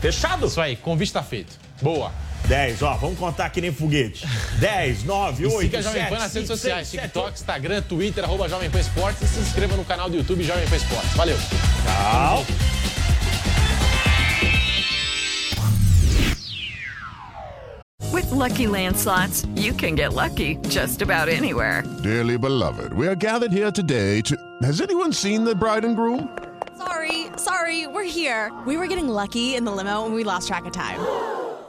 Fechado? 0.00 0.46
Isso 0.46 0.60
aí, 0.60 0.74
convite 0.74 1.12
tá 1.12 1.22
feito. 1.22 1.56
Boa. 1.80 2.10
10, 2.52 2.82
ó, 2.82 2.94
vamos 2.98 3.18
contar 3.18 3.48
que 3.48 3.62
nem 3.62 3.72
foguete. 3.72 4.26
10, 4.60 5.04
9, 5.04 5.42
E 5.42 5.46
8, 5.46 5.60
siga 5.62 5.78
a 5.78 5.82
Jovem 5.82 6.02
7, 6.02 6.10
Pan 6.10 6.18
nas 6.18 6.34
redes 6.34 6.48
5, 6.50 6.58
sociais, 6.58 6.88
6, 6.88 7.00
7, 7.00 7.08
TikTok, 7.08 7.32
Instagram, 7.32 7.82
Twitter, 7.88 8.24
arroba 8.24 8.46
Jovem 8.46 8.70
Pan 8.70 8.80
Esportes 8.80 9.22
e 9.22 9.26
se 9.26 9.40
inscreva 9.40 9.74
no 9.74 9.84
canal 9.86 10.10
do 10.10 10.18
YouTube 10.18 10.42
Jovem 10.44 10.68
Pan 10.68 10.76
Esportes. 10.76 11.14
Valeu. 11.14 11.38
Tchau. 11.38 12.44
With 18.12 18.30
Lucky 18.30 18.66
Land 18.66 18.98
slots, 18.98 19.46
you 19.54 19.72
can 19.72 19.94
get 19.94 20.12
lucky 20.12 20.58
just 20.68 21.00
about 21.00 21.30
anywhere. 21.30 21.84
Dearly 22.02 22.36
beloved, 22.36 22.92
we 22.92 23.08
are 23.08 23.16
gathered 23.16 23.52
here 23.52 23.72
today 23.72 24.20
to. 24.20 24.36
Has 24.62 24.82
anyone 24.82 25.14
seen 25.14 25.44
the 25.44 25.54
bride 25.54 25.86
and 25.86 25.96
groom? 25.96 26.28
Sorry, 26.76 27.28
sorry, 27.36 27.86
we're 27.86 28.04
here. 28.04 28.52
We 28.66 28.76
were 28.76 28.88
getting 28.88 29.08
lucky 29.08 29.54
in 29.54 29.64
the 29.64 29.72
limo 29.72 30.04
and 30.04 30.14
we 30.14 30.22
lost 30.22 30.48
track 30.48 30.66
of 30.66 30.74
time. 30.74 31.00